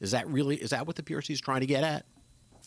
is 0.00 0.10
that 0.10 0.28
really 0.28 0.56
is 0.56 0.70
that 0.70 0.86
what 0.86 0.96
the 0.96 1.02
PRC 1.02 1.30
is 1.30 1.40
trying 1.40 1.60
to 1.60 1.66
get 1.66 1.84
at? 1.84 2.04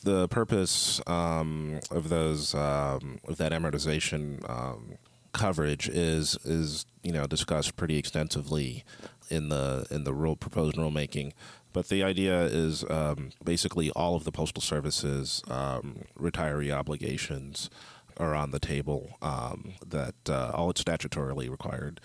The 0.03 0.27
purpose 0.27 1.01
um, 1.07 1.79
of 1.89 2.10
those 2.10 2.53
um, 2.53 3.19
of 3.27 3.38
that 3.38 3.51
amortization 3.51 4.48
um, 4.50 4.98
coverage 5.38 5.88
is 5.88 6.38
is 6.44 6.86
you 7.03 7.12
know 7.12 7.27
discussed 7.27 7.75
pretty 7.77 7.98
extensively 7.98 8.84
in 9.29 9.50
the 9.50 9.88
in 9.89 10.03
the 10.03 10.13
rule 10.13 10.36
proposed 10.36 10.75
rulemaking. 10.75 11.32
But 11.74 11.89
the 11.89 12.03
idea 12.03 12.41
is 12.44 12.84
um, 12.89 13.29
basically 13.44 13.91
all 13.91 14.15
of 14.15 14.24
the 14.24 14.32
postal 14.32 14.62
services 14.62 15.44
um, 15.48 16.06
retiree 16.20 16.72
obligations 16.74 17.70
are 18.17 18.34
on 18.34 18.51
the 18.51 18.60
table. 18.60 19.17
Um, 19.22 19.74
that 19.86 20.15
uh, 20.27 20.51
all 20.53 20.70
its 20.72 20.84
statutorily 20.84 21.50
required 21.50 22.01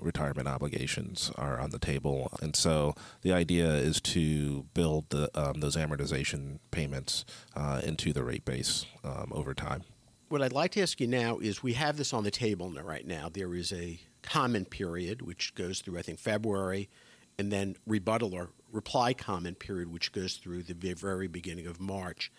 retirement 0.00 0.48
obligations 0.48 1.30
are 1.36 1.60
on 1.60 1.70
the 1.70 1.78
table, 1.78 2.32
and 2.40 2.56
so 2.56 2.94
the 3.20 3.32
idea 3.32 3.68
is 3.68 4.00
to 4.00 4.64
build 4.72 5.10
the, 5.10 5.30
um, 5.34 5.60
those 5.60 5.76
amortization 5.76 6.58
payments 6.70 7.26
uh, 7.54 7.82
into 7.84 8.12
the 8.12 8.24
rate 8.24 8.46
base 8.46 8.86
um, 9.04 9.30
over 9.32 9.52
time. 9.52 9.82
What 10.30 10.42
I'd 10.42 10.52
like 10.52 10.70
to 10.72 10.82
ask 10.82 11.00
you 11.00 11.08
now 11.08 11.40
is 11.40 11.60
we 11.60 11.72
have 11.72 11.96
this 11.96 12.12
on 12.12 12.22
the 12.22 12.30
table 12.30 12.70
right 12.70 13.04
now. 13.04 13.28
There 13.28 13.52
is 13.52 13.72
a 13.72 13.98
comment 14.22 14.70
period 14.70 15.22
which 15.22 15.52
goes 15.56 15.80
through 15.80 15.98
I 15.98 16.02
think 16.02 16.20
February, 16.20 16.88
and 17.36 17.50
then 17.50 17.74
rebuttal 17.84 18.32
or 18.32 18.50
reply 18.70 19.12
comment 19.12 19.58
period 19.58 19.92
which 19.92 20.12
goes 20.12 20.34
through 20.34 20.62
the 20.62 20.94
very 20.94 21.26
beginning 21.26 21.66
of 21.66 21.80
March. 21.80 22.30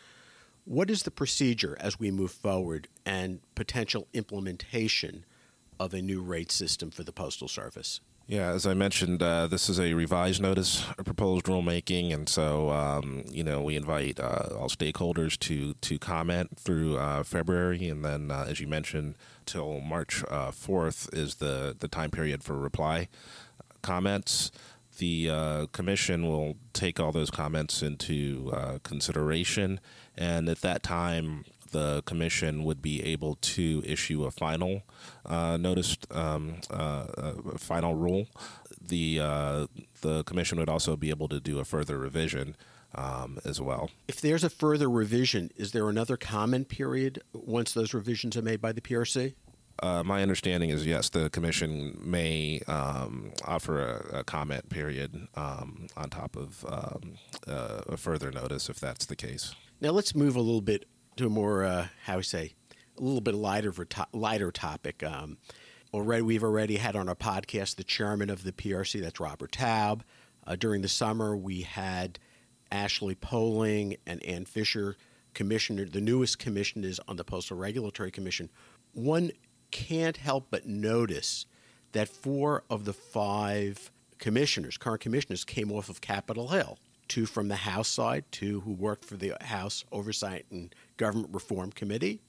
What 0.63 0.89
is 0.89 1.03
the 1.03 1.11
procedure 1.11 1.75
as 1.81 1.99
we 1.99 2.11
move 2.11 2.31
forward 2.31 2.87
and 3.05 3.41
potential 3.55 4.07
implementation 4.13 5.25
of 5.77 5.93
a 5.93 6.01
new 6.01 6.21
rate 6.21 6.53
system 6.53 6.91
for 6.91 7.03
the 7.03 7.11
Postal 7.11 7.49
Service? 7.49 7.99
Yeah, 8.27 8.51
as 8.51 8.65
I 8.65 8.73
mentioned, 8.73 9.21
uh, 9.21 9.47
this 9.47 9.67
is 9.67 9.77
a 9.79 9.93
revised 9.93 10.41
notice 10.41 10.85
of 10.97 11.03
proposed 11.03 11.45
rulemaking, 11.47 12.13
and 12.13 12.29
so 12.29 12.69
um, 12.69 13.23
you 13.29 13.43
know 13.43 13.61
we 13.61 13.75
invite 13.75 14.19
uh, 14.19 14.47
all 14.57 14.69
stakeholders 14.69 15.37
to 15.39 15.73
to 15.73 15.99
comment 15.99 16.57
through 16.57 16.97
uh, 16.97 17.23
February, 17.23 17.89
and 17.89 18.05
then 18.05 18.31
uh, 18.31 18.45
as 18.47 18.61
you 18.61 18.67
mentioned, 18.67 19.15
till 19.45 19.81
March 19.81 20.23
uh, 20.29 20.51
fourth 20.51 21.09
is 21.11 21.35
the 21.35 21.75
the 21.77 21.89
time 21.89 22.09
period 22.11 22.41
for 22.43 22.57
reply 22.57 23.09
comments. 23.81 24.51
The 24.97 25.29
uh, 25.29 25.65
commission 25.71 26.25
will 26.27 26.55
take 26.73 26.99
all 26.99 27.11
those 27.11 27.31
comments 27.31 27.81
into 27.81 28.79
consideration, 28.83 29.79
and 30.15 30.47
at 30.47 30.61
that 30.61 30.83
time, 30.83 31.43
the 31.71 32.03
commission 32.03 32.63
would 32.63 32.81
be 32.81 33.03
able 33.03 33.35
to 33.35 33.83
issue 33.85 34.25
a 34.25 34.31
final 34.31 34.83
uh, 35.25 35.57
notice, 35.57 35.97
um, 36.11 36.61
uh, 36.69 37.05
final 37.57 37.95
rule. 37.95 38.27
The 38.81 39.19
uh, 39.21 39.67
the 40.01 40.23
commission 40.23 40.59
would 40.59 40.69
also 40.69 40.95
be 40.95 41.09
able 41.09 41.27
to 41.29 41.39
do 41.39 41.59
a 41.59 41.65
further 41.65 41.97
revision 41.97 42.55
um, 42.95 43.39
as 43.45 43.61
well. 43.61 43.89
If 44.07 44.21
there's 44.21 44.43
a 44.43 44.49
further 44.49 44.89
revision, 44.89 45.51
is 45.55 45.71
there 45.71 45.87
another 45.89 46.17
comment 46.17 46.67
period 46.67 47.21
once 47.33 47.73
those 47.73 47.93
revisions 47.93 48.35
are 48.37 48.41
made 48.41 48.61
by 48.61 48.71
the 48.71 48.81
PRC? 48.81 49.33
Uh, 49.81 50.03
my 50.03 50.21
understanding 50.21 50.69
is 50.69 50.85
yes, 50.85 51.09
the 51.09 51.29
commission 51.31 51.99
may 52.03 52.61
um, 52.67 53.31
offer 53.45 53.81
a, 53.81 54.19
a, 54.19 54.23
comment 54.23 54.69
period 54.69 55.27
um, 55.35 55.87
on 55.97 56.09
top 56.09 56.35
of 56.35 56.63
um, 56.69 57.15
uh, 57.47 57.81
a 57.87 57.97
further 57.97 58.31
notice 58.31 58.69
if 58.69 58.79
that's 58.79 59.07
the 59.07 59.15
case. 59.15 59.55
Now 59.79 59.89
let's 59.89 60.13
move 60.13 60.35
a 60.35 60.39
little 60.39 60.61
bit 60.61 60.85
to 61.17 61.27
a 61.27 61.29
more 61.29 61.63
uh, 61.63 61.87
how 62.05 62.17
we 62.17 62.23
say 62.23 62.53
a 62.97 63.01
little 63.01 63.21
bit 63.21 63.35
lighter 63.35 63.71
to- 63.71 64.07
lighter 64.13 64.51
topic. 64.51 65.03
Um, 65.03 65.37
already, 65.93 66.21
we've 66.21 66.43
already 66.43 66.77
had 66.77 66.95
on 66.95 67.09
our 67.09 67.15
podcast 67.15 67.75
the 67.75 67.83
chairman 67.83 68.29
of 68.29 68.43
the 68.43 68.51
PRC, 68.51 69.01
that's 69.01 69.19
Robert 69.19 69.51
Taub. 69.51 70.01
Uh, 70.45 70.55
during 70.55 70.81
the 70.81 70.87
summer, 70.87 71.35
we 71.35 71.61
had 71.61 72.19
Ashley 72.71 73.15
Poling 73.15 73.97
and 74.07 74.23
Ann 74.23 74.45
Fisher, 74.45 74.95
commissioner, 75.33 75.85
the 75.85 76.01
newest 76.01 76.39
commissioners 76.39 76.99
on 77.07 77.17
the 77.17 77.23
Postal 77.23 77.57
Regulatory 77.57 78.11
Commission. 78.11 78.49
One 78.93 79.31
can't 79.71 80.17
help 80.17 80.47
but 80.49 80.65
notice 80.65 81.45
that 81.91 82.09
four 82.09 82.63
of 82.69 82.85
the 82.85 82.93
five 82.93 83.91
commissioners, 84.17 84.77
current 84.77 85.01
commissioners, 85.01 85.43
came 85.43 85.71
off 85.71 85.89
of 85.89 86.01
Capitol 86.01 86.49
Hill 86.49 86.77
two 87.11 87.25
from 87.25 87.49
the 87.49 87.57
House 87.57 87.89
side, 87.89 88.23
two 88.31 88.61
who 88.61 88.71
worked 88.71 89.03
for 89.03 89.17
the 89.17 89.35
House 89.41 89.83
Oversight 89.91 90.45
and 90.49 90.73
Government 90.95 91.33
Reform 91.33 91.69
Committee, 91.73 92.21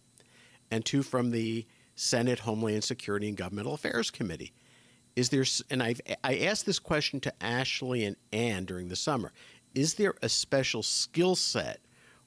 and 0.73 0.85
two 0.85 1.05
from 1.05 1.31
the 1.31 1.65
Senate 1.95 2.41
Homeland 2.41 2.83
Security 2.83 3.29
and 3.29 3.37
Governmental 3.37 3.75
Affairs 3.75 4.11
Committee. 4.11 4.53
Is 5.15 5.29
there, 5.29 5.45
and 5.71 5.85
I've, 5.85 6.01
I 6.25 6.39
asked 6.39 6.67
this 6.67 6.81
question 6.81 7.21
to 7.21 7.33
Ashley 7.41 8.05
and 8.05 8.17
Ann 8.33 8.65
during 8.65 8.89
the 8.89 8.97
summer, 8.97 9.31
is 9.73 9.95
there 9.95 10.15
a 10.21 10.29
special 10.29 10.83
skill 10.83 11.37
set 11.37 11.79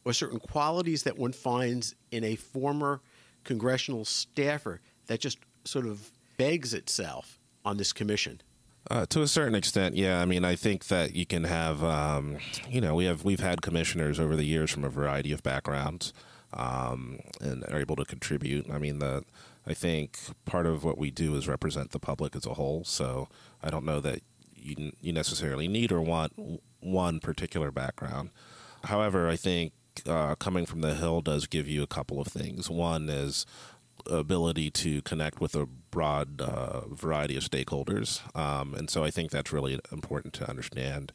or 0.05 0.13
certain 0.13 0.39
qualities 0.39 1.03
that 1.03 1.19
one 1.19 1.33
finds 1.33 1.93
in 2.11 2.23
a 2.23 2.37
former 2.37 3.01
congressional 3.43 4.05
staffer 4.05 4.79
that 5.07 5.19
just 5.19 5.39
sort 5.65 5.85
of 5.87 6.09
begs 6.37 6.73
itself 6.73 7.37
on 7.65 7.75
this 7.75 7.91
commission? 7.91 8.39
Uh, 8.89 9.05
to 9.07 9.21
a 9.23 9.27
certain 9.27 9.55
extent, 9.55 9.95
yeah. 9.95 10.21
I 10.21 10.25
mean, 10.25 10.45
I 10.45 10.55
think 10.55 10.87
that 10.87 11.15
you 11.15 11.25
can 11.25 11.45
have, 11.45 11.83
um, 11.83 12.37
you 12.69 12.79
know, 12.79 12.93
we 12.93 13.05
have 13.05 13.23
we've 13.23 13.39
had 13.39 13.61
commissioners 13.63 14.19
over 14.19 14.35
the 14.35 14.45
years 14.45 14.69
from 14.71 14.83
a 14.83 14.89
variety 14.89 15.31
of 15.31 15.41
backgrounds, 15.41 16.13
um, 16.53 17.19
and 17.41 17.63
are 17.65 17.79
able 17.79 17.95
to 17.95 18.05
contribute. 18.05 18.69
I 18.69 18.77
mean, 18.77 18.99
the 18.99 19.23
I 19.65 19.73
think 19.73 20.19
part 20.45 20.67
of 20.67 20.83
what 20.83 20.97
we 20.97 21.09
do 21.09 21.35
is 21.35 21.47
represent 21.47 21.91
the 21.91 21.99
public 21.99 22.35
as 22.35 22.45
a 22.45 22.53
whole. 22.53 22.83
So 22.83 23.27
I 23.63 23.69
don't 23.71 23.85
know 23.85 23.99
that 24.01 24.21
you 24.55 24.91
you 25.01 25.11
necessarily 25.11 25.67
need 25.67 25.91
or 25.91 26.01
want 26.01 26.61
one 26.79 27.19
particular 27.19 27.71
background. 27.71 28.29
However, 28.83 29.27
I 29.27 29.35
think 29.35 29.73
uh, 30.05 30.35
coming 30.35 30.65
from 30.65 30.81
the 30.81 30.93
Hill 30.93 31.21
does 31.21 31.47
give 31.47 31.67
you 31.67 31.81
a 31.81 31.87
couple 31.87 32.19
of 32.19 32.27
things. 32.27 32.69
One 32.69 33.09
is 33.09 33.45
ability 34.07 34.69
to 34.71 35.01
connect 35.01 35.39
with 35.39 35.55
a 35.55 35.65
broad 35.65 36.41
uh, 36.41 36.81
variety 36.87 37.35
of 37.35 37.43
stakeholders. 37.43 38.21
Um, 38.35 38.73
and 38.73 38.89
so 38.89 39.03
I 39.03 39.11
think 39.11 39.31
that's 39.31 39.53
really 39.53 39.79
important 39.91 40.33
to 40.35 40.49
understand 40.49 41.11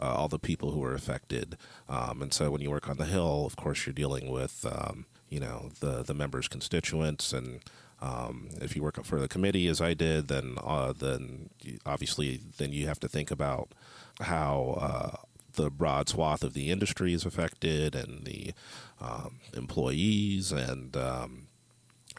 uh, 0.00 0.14
all 0.14 0.28
the 0.28 0.38
people 0.38 0.72
who 0.72 0.82
are 0.84 0.94
affected. 0.94 1.56
Um, 1.88 2.22
and 2.22 2.32
so 2.32 2.50
when 2.50 2.60
you 2.60 2.70
work 2.70 2.88
on 2.88 2.96
the 2.96 3.04
Hill, 3.04 3.46
of 3.46 3.56
course, 3.56 3.86
you're 3.86 3.92
dealing 3.92 4.30
with, 4.30 4.66
um, 4.70 5.06
you 5.28 5.40
know, 5.40 5.70
the, 5.80 6.02
the 6.02 6.14
members' 6.14 6.48
constituents. 6.48 7.32
And 7.32 7.60
um, 8.02 8.48
if 8.60 8.74
you 8.76 8.82
work 8.82 9.02
for 9.04 9.20
the 9.20 9.28
committee, 9.28 9.68
as 9.68 9.80
I 9.80 9.94
did, 9.94 10.28
then, 10.28 10.56
uh, 10.62 10.92
then 10.92 11.50
obviously 11.86 12.40
then 12.58 12.72
you 12.72 12.86
have 12.86 13.00
to 13.00 13.08
think 13.08 13.30
about 13.30 13.72
how 14.20 14.78
uh, 14.80 15.16
the 15.54 15.70
broad 15.70 16.08
swath 16.08 16.42
of 16.42 16.54
the 16.54 16.70
industry 16.70 17.12
is 17.12 17.24
affected 17.24 17.94
and 17.94 18.24
the 18.24 18.52
um, 19.00 19.40
employees 19.54 20.52
and 20.52 20.96
um, 20.96 21.43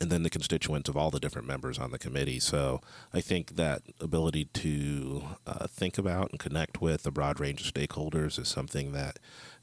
and 0.02 0.10
then 0.10 0.24
the 0.24 0.30
constituents 0.30 0.90
of 0.90 0.98
all 0.98 1.12
the 1.12 1.20
different 1.20 1.48
members 1.48 1.80
on 1.80 1.92
the 1.92 1.98
committee. 1.98 2.40
So 2.40 2.82
I 3.14 3.22
think 3.22 3.56
that 3.56 3.82
ability 4.00 4.46
to 4.46 5.24
uh, 5.48 5.68
think 5.68 5.98
about 5.98 6.32
and 6.32 6.40
connect 6.40 6.82
with 6.82 7.06
a 7.06 7.12
broad 7.12 7.40
range 7.40 7.62
of 7.62 7.74
stakeholders 7.74 8.40
is 8.40 8.48
something 8.48 8.92
that 8.92 9.20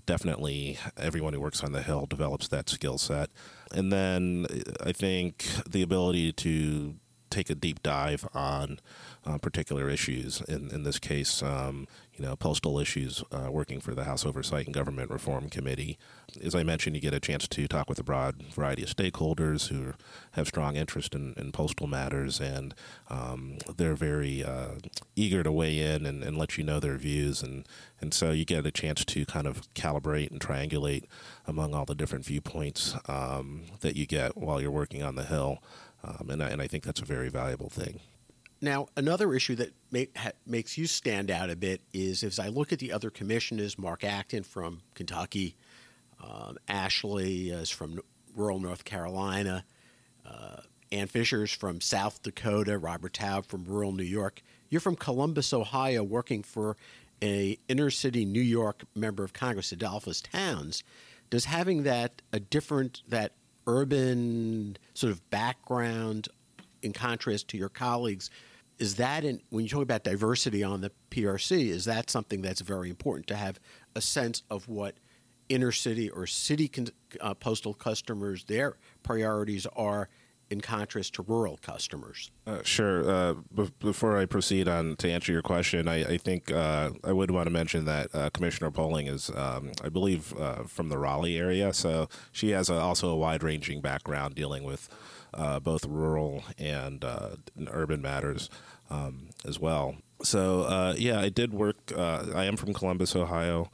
definitely 0.07 0.79
everyone 0.97 1.33
who 1.33 1.41
works 1.41 1.63
on 1.63 1.73
the 1.73 1.83
Hill 1.83 2.07
develops 2.07 2.49
that 2.49 2.69
skill 2.69 2.99
set. 2.99 3.31
And 3.73 3.93
then 3.93 4.47
I 4.85 4.93
think 4.93 5.47
the 5.69 5.83
ability 5.83 6.33
to 6.33 6.95
take 7.33 7.51
a 7.51 7.55
deep 7.55 7.83
dive 7.83 8.29
on 8.35 8.79
uh, 9.27 9.39
particular 9.39 9.89
issues. 9.89 10.41
In 10.43 10.71
in 10.71 10.85
this 10.85 10.99
case, 10.99 11.43
um, 11.43 11.87
you 12.17 12.25
know, 12.25 12.37
postal 12.37 12.79
issues. 12.79 13.25
Uh, 13.33 13.51
working 13.51 13.81
for 13.81 13.95
the 13.95 14.05
House 14.05 14.27
Oversight 14.27 14.67
and 14.67 14.75
Government 14.75 15.11
Reform 15.11 15.49
Committee, 15.49 15.99
as 16.43 16.55
I 16.55 16.63
mentioned, 16.63 16.95
you 16.95 17.03
get 17.03 17.15
a 17.15 17.21
chance 17.21 17.49
to 17.49 17.67
talk 17.67 17.89
with 17.89 17.99
a 17.99 18.05
broad 18.05 18.43
variety 18.55 18.83
of 18.83 18.89
stakeholders 18.91 19.69
who 19.69 19.95
have 20.33 20.47
strong 20.47 20.77
interest 20.77 21.15
in, 21.15 21.35
in 21.37 21.53
postal 21.53 21.87
matters, 21.87 22.41
and 22.41 22.75
um, 23.09 23.59
they're 23.77 23.95
very 23.95 24.45
uh, 24.45 24.77
eager 25.17 25.43
to 25.43 25.53
weigh 25.53 25.79
in 25.79 26.07
and, 26.07 26.23
and, 26.23 26.37
let 26.37 26.59
you 26.59 26.65
know 26.65 26.81
their 26.81 26.97
views, 26.97 27.43
and 27.43 27.67
and 28.01 28.13
so 28.13 28.31
you 28.31 28.45
get 28.45 28.67
a 28.67 28.71
chance 28.71 29.05
to 29.05 29.25
kind 29.25 29.47
of 29.47 29.73
calibrate 29.75 30.31
and 30.31 30.41
triangulate 30.41 31.05
among 31.47 31.75
all 31.75 31.85
the 31.85 31.95
different 31.95 32.25
viewpoints 32.25 32.95
um, 33.09 33.63
that 33.81 33.97
you 33.97 34.07
get 34.07 34.37
while 34.37 34.61
you're 34.61 34.71
working 34.71 35.03
on 35.03 35.15
the 35.15 35.25
Hill, 35.25 35.63
um, 36.05 36.31
and 36.31 36.43
I, 36.43 36.49
and 36.49 36.63
I 36.63 36.67
think 36.67 36.85
that's 36.85 37.01
a 37.01 37.05
very 37.05 37.29
valuable 37.29 37.71
thing. 37.71 38.01
Now, 38.61 38.87
another 38.97 39.35
issue 39.35 39.57
that 39.57 39.73
ha, 40.17 40.31
makes 40.47 40.79
you 40.79 40.87
stand 40.87 41.31
out 41.31 41.51
a 41.51 41.57
bit 41.57 41.81
is 41.93 42.23
as 42.23 42.39
I 42.39 42.49
look 42.49 42.73
at 42.73 42.79
the 42.79 42.93
other 42.93 43.11
commissioners, 43.11 43.77
Mark 43.77 44.05
Acton 44.05 44.45
from 44.45 44.83
Kentucky, 44.95 45.57
um, 46.23 46.57
Ashley 46.69 47.51
is 47.51 47.71
from 47.71 48.01
rural 48.37 48.61
North 48.61 48.85
Carolina, 48.85 49.65
uh, 50.25 50.59
Ann 50.93 51.09
Fisher's 51.09 51.51
from 51.51 51.81
South 51.81 52.23
Dakota, 52.23 52.79
Robert 52.79 53.15
Taub 53.15 53.47
from 53.47 53.65
rural 53.65 53.93
New 53.93 54.05
York. 54.05 54.43
You're 54.69 54.81
from 54.81 54.95
Columbus, 54.95 55.53
Ohio, 55.53 56.05
working 56.05 56.43
for 56.43 56.77
a 57.23 57.59
inner 57.69 57.91
city 57.91 58.25
New 58.25 58.43
York 58.43 58.85
member 58.95 59.25
of 59.25 59.33
Congress, 59.33 59.73
Edolphus 59.73 60.23
Towns. 60.23 60.85
Does 61.31 61.47
having 61.47 61.83
that 61.85 62.23
a 62.33 62.39
different 62.39 63.03
that 63.09 63.33
urban 63.67 64.77
sort 64.95 65.13
of 65.13 65.31
background 65.31 66.29
in 66.83 66.93
contrast 66.93 67.49
to 67.49 67.57
your 67.57 67.69
colleagues 67.69 68.31
is 68.79 68.97
that 68.97 69.25
in, 69.25 69.41
when 69.51 69.65
you 69.65 69.71
talk 69.71 69.83
about 69.83 70.03
diversity 70.03 70.65
on 70.65 70.81
the 70.81 70.91
PRC, 71.11 71.69
is 71.69 71.85
that 71.85 72.11
something 72.11 72.43
that's 72.43 72.61
very 72.61 72.91
important 72.91 73.27
to 73.29 73.37
have 73.37 73.61
a 73.95 74.01
sense 74.01 74.43
of 74.51 74.69
what 74.69 74.97
inner 75.49 75.71
city 75.71 76.11
or 76.11 76.27
city 76.27 76.67
con- 76.69 76.89
uh, 77.21 77.35
postal 77.35 77.75
customers 77.75 78.45
their 78.45 78.77
priorities 79.03 79.67
are 79.77 80.09
in 80.51 80.61
contrast 80.61 81.15
to 81.15 81.23
rural 81.23 81.59
customers? 81.63 82.31
Uh, 82.47 82.59
sure. 82.63 83.11
Uh, 83.11 83.35
before 83.81 84.19
I 84.19 84.27
proceed 84.27 84.69
on 84.69 84.97
to 84.97 85.11
answer 85.11 85.33
your 85.33 85.43
question, 85.43 85.89
I, 85.89 86.05
I 86.05 86.17
think 86.19 86.53
uh, 86.53 86.91
I 87.05 87.13
would 87.13 87.31
want 87.31 87.47
to 87.47 87.51
mention 87.51 87.85
that 87.87 88.15
uh, 88.15 88.31
Commissioner 88.31 88.71
Poling 88.71 89.07
is, 89.07 89.31
um, 89.35 89.73
I 89.83 89.89
believe, 89.89 90.35
uh, 90.39 90.65
from 90.65 90.89
the 90.89 90.99
Raleigh 90.99 91.39
area, 91.39 91.73
so 91.73 92.09
she 92.33 92.51
has 92.51 92.69
a, 92.69 92.75
also 92.75 93.09
a 93.09 93.17
wide-ranging 93.17 93.81
background 93.81 94.35
dealing 94.35 94.65
with 94.65 94.89
both 95.63 95.87
rural 95.87 96.45
and 96.59 97.05
urban 97.69 98.03
matters 98.03 98.51
um, 98.91 99.31
as 99.47 99.59
well. 99.59 99.97
So 100.23 100.63
uh, 100.63 100.95
yeah, 100.97 101.19
I 101.21 101.31
did 101.31 101.53
work. 101.53 101.77
Uh, 101.97 102.27
I 102.35 102.45
am 102.45 102.57
from 102.57 102.73
Columbus, 102.73 103.17
Ohio, 103.17 103.71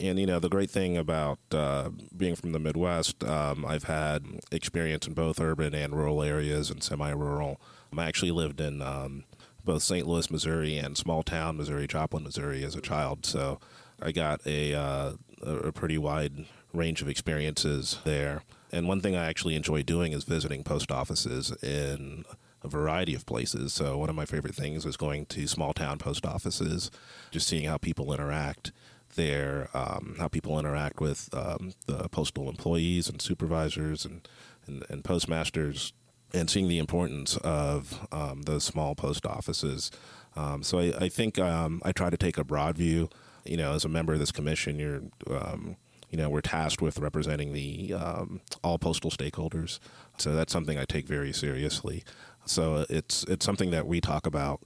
and 0.00 0.18
you 0.18 0.26
know 0.26 0.38
the 0.38 0.48
great 0.48 0.70
thing 0.70 0.96
about 0.96 1.38
uh, 1.52 1.90
being 2.16 2.36
from 2.36 2.52
the 2.52 2.58
Midwest, 2.58 3.24
um, 3.24 3.64
I've 3.64 3.84
had 3.84 4.24
experience 4.52 5.06
in 5.06 5.14
both 5.14 5.40
urban 5.40 5.74
and 5.74 5.94
rural 5.94 6.22
areas 6.22 6.70
and 6.70 6.82
semi-rural. 6.82 7.60
I 7.96 8.06
actually 8.06 8.30
lived 8.30 8.60
in 8.60 8.82
um, 8.82 9.24
both 9.64 9.82
St. 9.82 10.06
Louis, 10.06 10.30
Missouri, 10.30 10.78
and 10.78 10.96
small 10.96 11.22
town 11.22 11.56
Missouri, 11.56 11.86
Joplin, 11.86 12.22
Missouri, 12.22 12.64
as 12.64 12.74
a 12.74 12.80
child. 12.80 13.26
So 13.26 13.58
I 14.00 14.12
got 14.12 14.46
a 14.46 14.74
uh, 14.74 15.12
a 15.42 15.72
pretty 15.72 15.98
wide 15.98 16.46
range 16.72 17.02
of 17.02 17.08
experiences 17.08 17.98
there. 18.04 18.42
And 18.70 18.86
one 18.86 19.00
thing 19.00 19.16
I 19.16 19.26
actually 19.26 19.54
enjoy 19.54 19.82
doing 19.82 20.12
is 20.12 20.24
visiting 20.24 20.62
post 20.62 20.92
offices 20.92 21.52
in 21.62 22.24
a 22.62 22.68
variety 22.68 23.14
of 23.14 23.24
places. 23.24 23.72
So 23.72 23.96
one 23.98 24.10
of 24.10 24.16
my 24.16 24.26
favorite 24.26 24.54
things 24.54 24.84
is 24.84 24.96
going 24.96 25.26
to 25.26 25.46
small 25.46 25.72
town 25.72 25.98
post 25.98 26.26
offices, 26.26 26.90
just 27.30 27.46
seeing 27.48 27.64
how 27.64 27.78
people 27.78 28.12
interact 28.12 28.72
there, 29.18 29.68
um, 29.74 30.14
how 30.18 30.28
people 30.28 30.58
interact 30.58 31.00
with 31.00 31.28
um, 31.34 31.74
the 31.86 32.08
postal 32.08 32.48
employees 32.48 33.10
and 33.10 33.20
supervisors 33.20 34.06
and, 34.06 34.26
and, 34.66 34.84
and, 34.88 35.04
postmasters, 35.04 35.92
and 36.32 36.48
seeing 36.48 36.68
the 36.68 36.78
importance 36.78 37.36
of 37.38 38.06
um, 38.12 38.42
those 38.42 38.64
small 38.64 38.94
post 38.94 39.26
offices. 39.26 39.90
Um, 40.36 40.62
so 40.62 40.78
I, 40.78 40.94
I 40.98 41.08
think 41.10 41.38
um, 41.38 41.82
I 41.84 41.92
try 41.92 42.08
to 42.08 42.16
take 42.16 42.38
a 42.38 42.44
broad 42.44 42.78
view. 42.78 43.10
You 43.44 43.56
know, 43.56 43.72
as 43.72 43.84
a 43.84 43.88
member 43.88 44.14
of 44.14 44.20
this 44.20 44.32
commission, 44.32 44.78
you're 44.78 45.02
um, 45.30 45.76
you 46.10 46.16
know, 46.16 46.30
we're 46.30 46.40
tasked 46.40 46.80
with 46.80 46.98
representing 46.98 47.52
the 47.52 47.92
um, 47.92 48.40
all 48.64 48.78
postal 48.78 49.10
stakeholders. 49.10 49.78
So 50.16 50.34
that's 50.34 50.52
something 50.52 50.78
I 50.78 50.84
take 50.84 51.06
very 51.06 51.32
seriously. 51.32 52.02
So 52.46 52.86
it's 52.88 53.24
it's 53.24 53.44
something 53.44 53.70
that 53.72 53.86
we 53.86 54.00
talk 54.00 54.26
about 54.26 54.62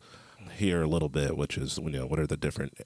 here 0.56 0.82
a 0.82 0.86
little 0.86 1.08
bit, 1.08 1.36
which 1.36 1.56
is 1.58 1.78
you 1.78 1.90
know 1.90 2.06
what 2.06 2.20
are 2.20 2.26
the 2.26 2.36
different 2.36 2.78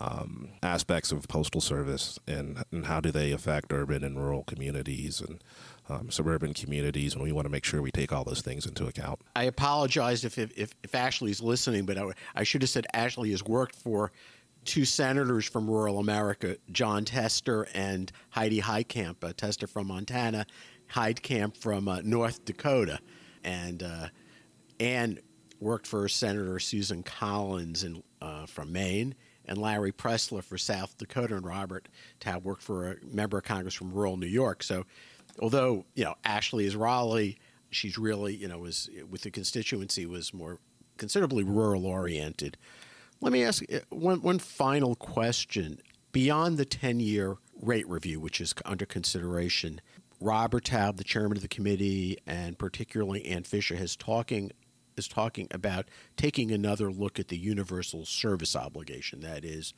um, 0.00 0.48
aspects 0.62 1.12
of 1.12 1.28
postal 1.28 1.60
service 1.60 2.18
and, 2.26 2.64
and 2.72 2.86
how 2.86 3.00
do 3.00 3.10
they 3.10 3.32
affect 3.32 3.72
urban 3.72 4.02
and 4.02 4.18
rural 4.18 4.44
communities 4.44 5.20
and 5.20 5.42
um, 5.88 6.10
suburban 6.10 6.54
communities, 6.54 7.14
and 7.14 7.22
we 7.22 7.32
want 7.32 7.44
to 7.44 7.50
make 7.50 7.64
sure 7.64 7.82
we 7.82 7.90
take 7.90 8.12
all 8.12 8.24
those 8.24 8.42
things 8.42 8.64
into 8.64 8.86
account. 8.86 9.20
I 9.34 9.44
apologize 9.44 10.24
if 10.24 10.38
if, 10.38 10.74
if 10.82 10.94
Ashley's 10.94 11.42
listening, 11.42 11.84
but 11.84 11.98
I, 11.98 12.04
I 12.34 12.44
should 12.44 12.62
have 12.62 12.70
said 12.70 12.86
Ashley 12.94 13.30
has 13.32 13.44
worked 13.44 13.74
for 13.74 14.12
two 14.64 14.84
senators 14.84 15.46
from 15.46 15.68
rural 15.68 15.98
America, 15.98 16.56
Jon 16.70 17.04
Tester 17.04 17.66
and 17.74 18.12
Heidi 18.30 18.60
Heitkamp. 18.60 19.16
Uh, 19.22 19.32
Tester 19.36 19.66
from 19.66 19.88
Montana, 19.88 20.46
Heitkamp 20.92 21.56
from 21.56 21.88
uh, 21.88 22.00
North 22.04 22.44
Dakota, 22.44 23.00
and 23.42 23.82
uh, 23.82 24.08
Ann 24.78 25.18
worked 25.60 25.86
for 25.86 26.08
Senator 26.08 26.58
Susan 26.58 27.02
Collins 27.02 27.84
in, 27.84 28.02
uh, 28.22 28.46
from 28.46 28.72
Maine, 28.72 29.14
and 29.50 29.58
Larry 29.58 29.90
Pressler 29.90 30.42
for 30.42 30.56
South 30.56 30.96
Dakota, 30.96 31.34
and 31.36 31.44
Robert 31.44 31.88
Taub 32.20 32.44
worked 32.44 32.62
for 32.62 32.92
a 32.92 32.96
member 33.04 33.36
of 33.36 33.44
Congress 33.44 33.74
from 33.74 33.92
rural 33.92 34.16
New 34.16 34.26
York. 34.26 34.62
So, 34.62 34.86
although 35.40 35.84
you 35.94 36.04
know 36.04 36.14
Ashley 36.24 36.64
is 36.64 36.76
Raleigh, 36.76 37.36
she's 37.70 37.98
really 37.98 38.34
you 38.34 38.48
know 38.48 38.58
was 38.58 38.88
with 39.10 39.22
the 39.22 39.30
constituency 39.30 40.06
was 40.06 40.32
more 40.32 40.58
considerably 40.96 41.42
rural 41.42 41.84
oriented. 41.84 42.56
Let 43.20 43.32
me 43.32 43.44
ask 43.44 43.62
uh, 43.70 43.80
one 43.90 44.22
one 44.22 44.38
final 44.38 44.94
question. 44.94 45.80
Beyond 46.12 46.56
the 46.56 46.64
ten 46.64 47.00
year 47.00 47.36
rate 47.60 47.88
review, 47.88 48.20
which 48.20 48.40
is 48.40 48.54
under 48.64 48.86
consideration, 48.86 49.80
Robert 50.20 50.64
Taub, 50.64 50.96
the 50.96 51.04
chairman 51.04 51.36
of 51.36 51.42
the 51.42 51.48
committee, 51.48 52.18
and 52.26 52.56
particularly 52.56 53.26
Ann 53.26 53.42
Fisher, 53.42 53.76
has 53.76 53.96
talking 53.96 54.52
is 54.96 55.08
talking 55.08 55.48
about 55.50 55.88
taking 56.16 56.50
another 56.50 56.90
look 56.90 57.18
at 57.18 57.28
the 57.28 57.36
universal 57.36 58.04
service 58.04 58.56
obligation. 58.56 59.20
That 59.20 59.44
is, 59.44 59.74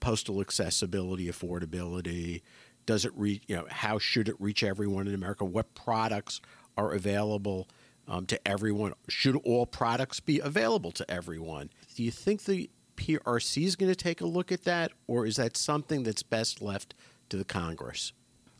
postal 0.00 0.40
accessibility, 0.40 1.28
affordability. 1.28 2.42
Does 2.86 3.04
it 3.04 3.12
reach? 3.16 3.42
You 3.46 3.56
know, 3.56 3.66
how 3.70 3.98
should 3.98 4.28
it 4.28 4.36
reach 4.38 4.62
everyone 4.62 5.06
in 5.06 5.14
America? 5.14 5.44
What 5.44 5.74
products 5.74 6.40
are 6.76 6.92
available 6.92 7.68
um, 8.08 8.26
to 8.26 8.48
everyone? 8.48 8.94
Should 9.08 9.36
all 9.36 9.66
products 9.66 10.20
be 10.20 10.40
available 10.40 10.92
to 10.92 11.10
everyone? 11.10 11.70
Do 11.94 12.02
you 12.02 12.10
think 12.10 12.44
the 12.44 12.70
PRC 12.96 13.64
is 13.64 13.76
going 13.76 13.90
to 13.90 13.96
take 13.96 14.20
a 14.20 14.26
look 14.26 14.52
at 14.52 14.64
that, 14.64 14.92
or 15.06 15.26
is 15.26 15.36
that 15.36 15.56
something 15.56 16.02
that's 16.02 16.22
best 16.22 16.60
left 16.60 16.94
to 17.28 17.36
the 17.36 17.44
Congress? 17.44 18.12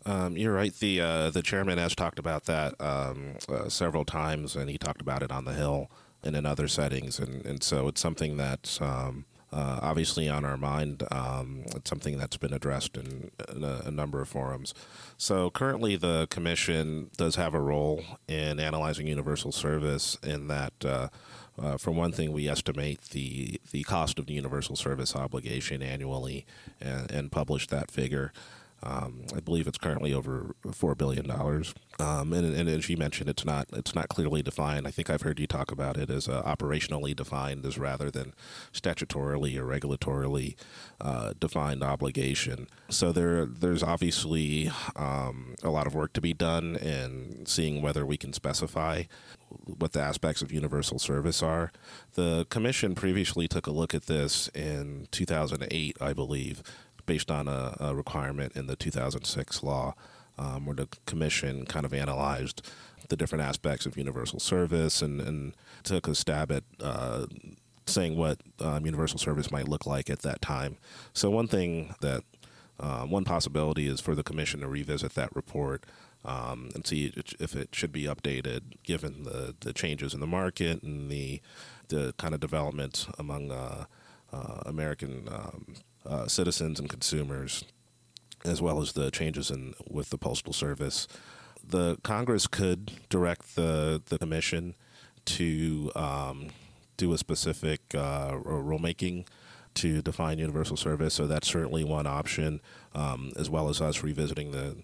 Um, 0.05 0.37
you're 0.37 0.53
right. 0.53 0.75
The 0.75 1.01
uh, 1.01 1.31
the 1.31 1.43
chairman 1.43 1.79
has 1.79 1.95
talked 1.95 2.19
about 2.19 2.45
that 2.47 2.75
um, 2.81 3.37
uh, 3.49 3.69
several 3.69 4.05
times, 4.05 4.57
and 4.57 4.69
he 4.69 4.79
talked 4.79 5.01
about 5.01 5.23
it 5.23 5.31
on 5.31 5.45
the 5.45 5.55
Hill 5.55 5.91
and 6.25 6.37
in 6.37 6.47
other 6.47 6.69
settings, 6.69 7.19
and, 7.19 7.45
and 7.45 7.63
so 7.63 7.89
it's 7.89 8.01
something 8.01 8.37
that's 8.37 8.81
um, 8.81 9.25
uh, 9.53 9.81
obviously 9.83 10.29
on 10.29 10.45
our 10.45 10.57
mind. 10.57 11.05
Um, 11.11 11.65
it's 11.75 11.91
something 11.91 12.17
that's 12.17 12.37
been 12.37 12.53
addressed 12.53 12.97
in, 12.97 13.31
in 13.55 13.63
a, 13.63 13.83
a, 13.87 13.91
number 13.91 14.21
of 14.21 14.29
forums. 14.29 14.73
So 15.19 15.51
currently, 15.51 15.97
the 15.97 16.27
commission 16.31 17.11
does 17.17 17.37
have 17.37 17.55
a 17.55 17.61
role 17.61 18.03
in 18.27 18.59
analyzing 18.59 19.07
universal 19.07 19.53
service 19.53 20.17
in 20.23 20.49
that. 20.49 20.73
Uh, 20.85 21.09
uh, 21.61 21.77
for 21.77 21.91
one 21.91 22.13
thing, 22.13 22.33
we 22.33 22.49
estimate 22.49 23.03
the 23.11 23.61
the 23.73 23.83
cost 23.83 24.19
of 24.19 24.25
the 24.25 24.33
universal 24.33 24.75
service 24.75 25.15
obligation 25.15 25.83
annually 25.83 26.47
and, 26.81 27.11
and 27.11 27.31
publish 27.31 27.67
that 27.67 27.91
figure. 27.91 28.33
Um, 28.85 29.27
I 29.35 29.41
believe 29.41 29.69
it's 29.69 29.79
currently 29.79 30.13
over 30.13 30.55
four 30.73 30.95
billion 30.95 31.27
dollars. 31.29 31.75
Um, 32.01 32.33
and, 32.33 32.55
and, 32.55 32.69
as 32.69 32.89
you 32.89 32.97
mentioned, 32.97 33.29
it's 33.29 33.45
not 33.45 33.69
it's 33.73 33.95
not 33.95 34.09
clearly 34.09 34.43
defined. 34.43 34.89
I 34.89 34.91
think 34.91 35.09
I've 35.09 35.23
heard 35.23 35.39
you 35.39 35.47
talk 35.47 35.71
about 35.71 35.97
it 35.97 36.11
as 36.11 36.29
uh, 36.29 36.43
operationally 36.43 37.15
defined, 37.15 37.65
as 37.65 37.79
rather 37.79 38.11
than 38.11 38.35
statutorily 38.73 39.57
or 39.57 39.65
regulatorily 39.65 40.57
uh, 41.01 41.35
defined 41.39 41.85
obligation. 41.85 42.67
So 42.89 43.13
there 43.13 43.47
there's 43.47 43.83
obviously 43.83 44.71
um, 44.97 45.55
a 45.63 45.71
lot 45.71 45.87
of 45.87 45.95
work 45.95 46.13
to 46.15 46.21
be 46.21 46.35
done 46.35 46.77
in 46.77 47.45
seeing 47.47 47.83
whether 47.83 48.05
we 48.05 48.17
can 48.17 48.33
specify 48.33 49.05
what 49.67 49.93
the 49.93 50.01
aspects 50.01 50.43
of 50.43 50.51
universal 50.51 50.99
service 50.99 51.43
are. 51.43 51.73
The 52.15 52.47
commission 52.51 52.95
previously 52.95 53.47
took 53.49 53.67
a 53.67 53.71
look 53.71 53.95
at 53.95 54.07
this 54.07 54.49
in 54.49 55.09
2008, 55.11 55.99
I 56.01 56.13
believe 56.15 56.63
based 57.07 57.31
on 57.31 57.49
a, 57.49 57.77
a 57.81 57.95
requirement 57.95 58.53
in 58.57 58.67
the 58.67 58.77
2006 58.77 59.63
law. 59.63 59.95
um, 60.39 60.65
where 60.67 60.77
the 60.77 60.89
commission 61.07 61.67
kind 61.67 61.85
of 61.85 61.93
analyzed 61.93 62.67
the 63.09 63.17
different 63.17 63.45
aspects 63.45 63.87
of 63.87 63.97
universal 63.97 64.41
service 64.41 65.03
and, 65.03 65.21
and 65.21 65.55
took 65.83 66.09
a 66.09 66.15
stab 66.15 66.51
at 66.51 66.65
uh, 66.81 67.27
saying 67.87 68.17
what 68.17 68.41
um, 68.61 68.87
universal 68.87 69.19
service 69.19 69.51
might 69.51 69.69
look 69.69 69.87
like 69.87 70.09
at 70.09 70.21
that 70.21 70.41
time. 70.41 70.79
So, 71.13 71.31
one 71.31 71.49
thing 71.49 71.95
that 72.01 72.23
uh, 72.81 73.03
one 73.03 73.25
possibility 73.25 73.87
is 73.87 74.01
for 74.01 74.15
the 74.15 74.23
commission 74.23 74.61
to 74.61 74.69
revisit 74.69 75.15
that 75.15 75.35
report 75.37 75.85
um, 76.25 76.71
and 76.75 76.87
see 76.87 77.13
if 77.39 77.55
it 77.55 77.75
should 77.75 77.93
be 77.93 78.05
updated 78.05 78.63
given 78.83 79.25
the, 79.25 79.55
the 79.61 79.73
changes 79.73 80.15
in 80.15 80.21
the 80.21 80.27
market 80.27 80.83
and 80.83 81.11
the 81.11 81.41
the 81.89 82.15
kind 82.17 82.33
of 82.33 82.41
development 82.41 83.07
among 83.19 83.51
uh, 83.51 83.85
uh, 84.33 84.61
American 84.65 85.29
um, 85.31 85.75
uh, 86.07 86.27
citizens 86.27 86.79
and 86.79 86.89
consumers, 86.89 87.65
as 88.45 88.61
well 88.61 88.81
as 88.81 88.93
the 88.93 89.11
changes 89.11 89.51
in 89.51 89.75
with 89.89 90.11
the 90.11 90.19
postal 90.19 90.53
service. 90.53 91.07
The 91.65 91.97
Congress 92.03 92.47
could 92.47 92.93
direct 93.09 93.55
the 93.55 94.03
the 94.05 94.19
commission 94.19 94.75
to 95.25 95.93
um, 95.95 96.49
do 96.97 97.13
a 97.13 97.19
specific 97.19 97.81
uh, 97.95 98.33
rulemaking 98.33 99.27
to 99.75 100.03
define 100.03 100.39
universal 100.39 100.77
service. 100.77 101.15
So 101.15 101.27
that's 101.27 101.49
certainly 101.49 101.85
one 101.85 102.07
option, 102.07 102.61
um, 102.95 103.33
as 103.37 103.49
well 103.49 103.69
as 103.69 103.81
us 103.81 104.03
revisiting 104.03 104.51
the 104.51 104.77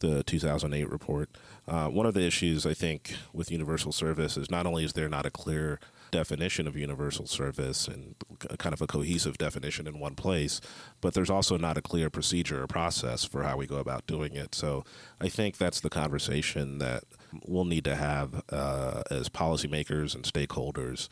the 0.00 0.24
2008 0.24 0.90
report. 0.90 1.30
Uh, 1.66 1.88
one 1.88 2.06
of 2.06 2.14
the 2.14 2.22
issues 2.26 2.66
I 2.66 2.74
think 2.74 3.14
with 3.32 3.52
universal 3.52 3.92
service 3.92 4.36
is 4.36 4.50
not 4.50 4.66
only 4.66 4.84
is 4.84 4.94
there 4.94 5.08
not 5.08 5.26
a 5.26 5.30
clear 5.30 5.78
definition 6.12 6.68
of 6.68 6.76
universal 6.76 7.26
service 7.26 7.88
and 7.88 8.14
kind 8.58 8.72
of 8.72 8.80
a 8.80 8.86
cohesive 8.86 9.36
definition 9.38 9.88
in 9.88 9.98
one 9.98 10.14
place, 10.14 10.60
but 11.00 11.14
there's 11.14 11.30
also 11.30 11.56
not 11.56 11.76
a 11.76 11.82
clear 11.82 12.08
procedure 12.08 12.62
or 12.62 12.68
process 12.68 13.24
for 13.24 13.42
how 13.42 13.56
we 13.56 13.66
go 13.66 13.76
about 13.76 14.06
doing 14.06 14.34
it. 14.34 14.54
So 14.54 14.84
I 15.20 15.28
think 15.28 15.56
that's 15.56 15.80
the 15.80 15.90
conversation 15.90 16.78
that 16.78 17.02
we'll 17.46 17.64
need 17.64 17.84
to 17.84 17.96
have 17.96 18.42
uh, 18.50 19.02
as 19.10 19.28
policymakers 19.28 20.14
and 20.14 20.22
stakeholders 20.22 21.08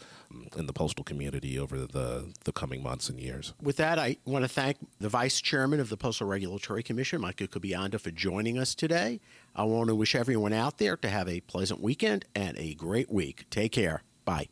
in 0.57 0.67
the 0.67 0.73
postal 0.73 1.03
community 1.03 1.59
over 1.59 1.79
the, 1.79 2.33
the 2.45 2.53
coming 2.53 2.83
months 2.83 3.09
and 3.09 3.19
years. 3.19 3.55
With 3.61 3.79
that, 3.79 3.99
I 3.99 4.19
want 4.25 4.45
to 4.45 4.49
thank 4.49 4.77
the 5.01 5.09
Vice 5.09 5.41
Chairman 5.41 5.81
of 5.81 5.89
the 5.89 5.97
Postal 5.97 6.29
Regulatory 6.29 6.83
Commission, 6.83 7.21
Michael 7.21 7.49
Kubayanda, 7.49 7.99
for 7.99 8.11
joining 8.11 8.59
us 8.59 8.75
today. 8.75 9.21
I 9.57 9.65
want 9.65 9.89
to 9.89 9.95
wish 9.95 10.15
everyone 10.15 10.53
out 10.53 10.79
there 10.79 10.97
to 10.99 11.09
have 11.09 11.29
a 11.29 11.41
pleasant 11.41 11.81
weekend 11.81 12.27
and 12.35 12.57
a 12.59 12.75
great 12.75 13.11
week. 13.11 13.47
Take 13.51 13.73
care. 13.73 14.03
Bye. 14.25 14.49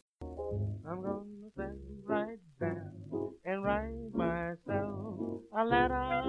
I'm 0.89 1.03
gonna 1.03 1.51
sit 1.57 1.77
right 2.07 2.39
down 2.61 3.33
and 3.45 3.65
write 3.65 4.15
myself 4.15 5.43
a 5.57 5.65
letter 5.65 6.28